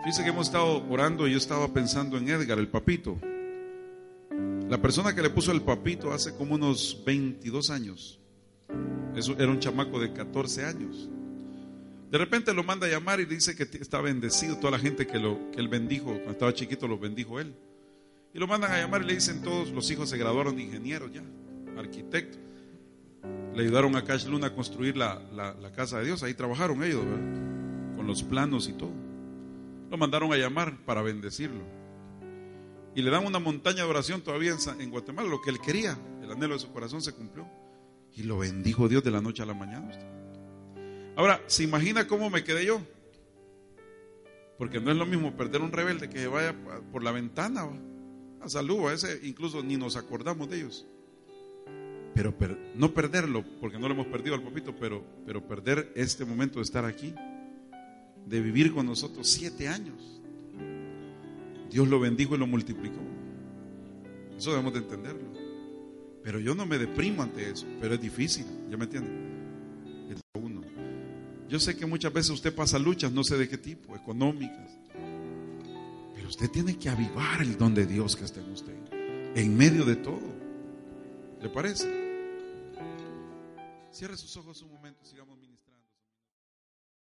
Fíjense 0.00 0.22
que 0.22 0.28
hemos 0.28 0.48
estado 0.48 0.86
orando 0.90 1.26
y 1.26 1.30
yo 1.32 1.38
estaba 1.38 1.66
pensando 1.68 2.18
en 2.18 2.28
Edgar, 2.28 2.58
el 2.58 2.68
papito. 2.68 3.16
La 4.68 4.82
persona 4.82 5.14
que 5.14 5.22
le 5.22 5.30
puso 5.30 5.50
el 5.50 5.62
papito 5.62 6.12
hace 6.12 6.34
como 6.34 6.56
unos 6.56 7.02
22 7.06 7.70
años. 7.70 8.20
Eso 9.16 9.32
era 9.38 9.48
un 9.50 9.60
chamaco 9.60 9.98
de 9.98 10.12
14 10.12 10.66
años. 10.66 11.08
De 12.12 12.18
repente 12.18 12.52
lo 12.52 12.62
manda 12.62 12.86
a 12.86 12.90
llamar 12.90 13.20
y 13.20 13.24
dice 13.24 13.56
que 13.56 13.62
está 13.78 14.02
bendecido. 14.02 14.58
Toda 14.58 14.72
la 14.72 14.78
gente 14.78 15.06
que, 15.06 15.18
lo, 15.18 15.50
que 15.50 15.58
él 15.60 15.68
bendijo, 15.68 16.12
cuando 16.12 16.32
estaba 16.32 16.52
chiquito, 16.52 16.86
lo 16.86 16.98
bendijo 16.98 17.40
él. 17.40 17.54
Y 18.34 18.38
lo 18.38 18.46
mandan 18.46 18.70
a 18.70 18.78
llamar 18.78 19.02
y 19.02 19.06
le 19.06 19.14
dicen 19.14 19.42
todos 19.42 19.70
los 19.70 19.90
hijos 19.90 20.10
se 20.10 20.18
graduaron 20.18 20.54
de 20.56 20.62
ingenieros 20.62 21.10
ya, 21.12 21.22
arquitectos. 21.76 22.38
Le 23.54 23.62
ayudaron 23.62 23.96
a 23.96 24.04
Cash 24.04 24.26
Luna 24.26 24.48
a 24.48 24.54
construir 24.54 24.96
la, 24.96 25.20
la- 25.32 25.72
casa 25.72 25.98
de 26.00 26.04
Dios. 26.04 26.22
Ahí 26.22 26.34
trabajaron 26.34 26.82
ellos, 26.84 27.02
¿verdad? 27.04 27.96
Con 27.96 28.06
los 28.06 28.22
planos 28.22 28.68
y 28.68 28.74
todo. 28.74 28.92
Lo 29.90 29.96
mandaron 29.96 30.32
a 30.32 30.36
llamar 30.36 30.76
para 30.84 31.00
bendecirlo. 31.02 31.62
Y 32.94 33.00
le 33.00 33.10
dan 33.10 33.24
una 33.26 33.38
montaña 33.38 33.84
de 33.84 33.88
oración 33.90 34.20
todavía 34.20 34.52
en, 34.52 34.80
en 34.82 34.90
Guatemala, 34.90 35.28
lo 35.30 35.40
que 35.40 35.48
él 35.48 35.58
quería. 35.60 35.96
El 36.22 36.30
anhelo 36.30 36.52
de 36.54 36.60
su 36.60 36.70
corazón 36.72 37.00
se 37.00 37.12
cumplió. 37.14 37.46
Y 38.14 38.24
lo 38.24 38.36
bendijo 38.38 38.86
Dios 38.88 39.02
de 39.02 39.10
la 39.10 39.22
noche 39.22 39.42
a 39.42 39.46
la 39.46 39.54
mañana. 39.54 39.90
Ahora, 41.16 41.42
¿se 41.46 41.62
imagina 41.64 42.06
cómo 42.06 42.30
me 42.30 42.42
quedé 42.44 42.64
yo? 42.66 42.80
Porque 44.58 44.80
no 44.80 44.90
es 44.90 44.96
lo 44.96 45.06
mismo 45.06 45.36
perder 45.36 45.60
un 45.60 45.72
rebelde 45.72 46.08
que 46.08 46.26
vaya 46.26 46.54
por 46.90 47.02
la 47.02 47.12
ventana. 47.12 47.68
A 48.40 48.48
salud, 48.48 48.88
a 48.88 48.92
ese 48.94 49.20
incluso 49.24 49.62
ni 49.62 49.76
nos 49.76 49.96
acordamos 49.96 50.48
de 50.48 50.56
ellos. 50.58 50.86
Pero 52.14 52.36
per- 52.36 52.58
no 52.74 52.92
perderlo, 52.92 53.44
porque 53.60 53.78
no 53.78 53.88
lo 53.88 53.94
hemos 53.94 54.06
perdido 54.08 54.34
al 54.34 54.42
papito, 54.42 54.74
pero, 54.76 55.04
pero 55.26 55.46
perder 55.46 55.92
este 55.94 56.24
momento 56.24 56.58
de 56.58 56.64
estar 56.64 56.84
aquí, 56.84 57.14
de 58.26 58.40
vivir 58.40 58.72
con 58.72 58.86
nosotros 58.86 59.28
siete 59.28 59.68
años. 59.68 60.20
Dios 61.70 61.88
lo 61.88 62.00
bendijo 62.00 62.34
y 62.34 62.38
lo 62.38 62.46
multiplicó. 62.46 63.00
Eso 64.36 64.50
debemos 64.50 64.72
de 64.74 64.80
entenderlo. 64.80 65.32
Pero 66.22 66.38
yo 66.38 66.54
no 66.54 66.66
me 66.66 66.78
deprimo 66.78 67.22
ante 67.22 67.50
eso, 67.50 67.66
pero 67.80 67.94
es 67.94 68.00
difícil, 68.00 68.46
¿ya 68.70 68.76
me 68.76 68.84
entienden? 68.84 69.31
Yo 71.52 71.60
sé 71.60 71.76
que 71.76 71.84
muchas 71.84 72.10
veces 72.10 72.30
usted 72.30 72.54
pasa 72.54 72.78
luchas, 72.78 73.12
no 73.12 73.22
sé 73.22 73.36
de 73.36 73.46
qué 73.46 73.58
tipo, 73.58 73.94
económicas. 73.94 74.70
Pero 76.14 76.26
usted 76.26 76.48
tiene 76.48 76.78
que 76.78 76.88
avivar 76.88 77.42
el 77.42 77.58
don 77.58 77.74
de 77.74 77.84
Dios 77.84 78.16
que 78.16 78.24
está 78.24 78.40
en 78.40 78.52
usted, 78.52 78.74
en 79.34 79.54
medio 79.54 79.84
de 79.84 79.96
todo. 79.96 80.32
¿Le 81.42 81.50
parece? 81.50 81.90
Cierre 83.90 84.16
sus 84.16 84.34
ojos 84.38 84.62
un 84.62 84.72
momento. 84.72 84.81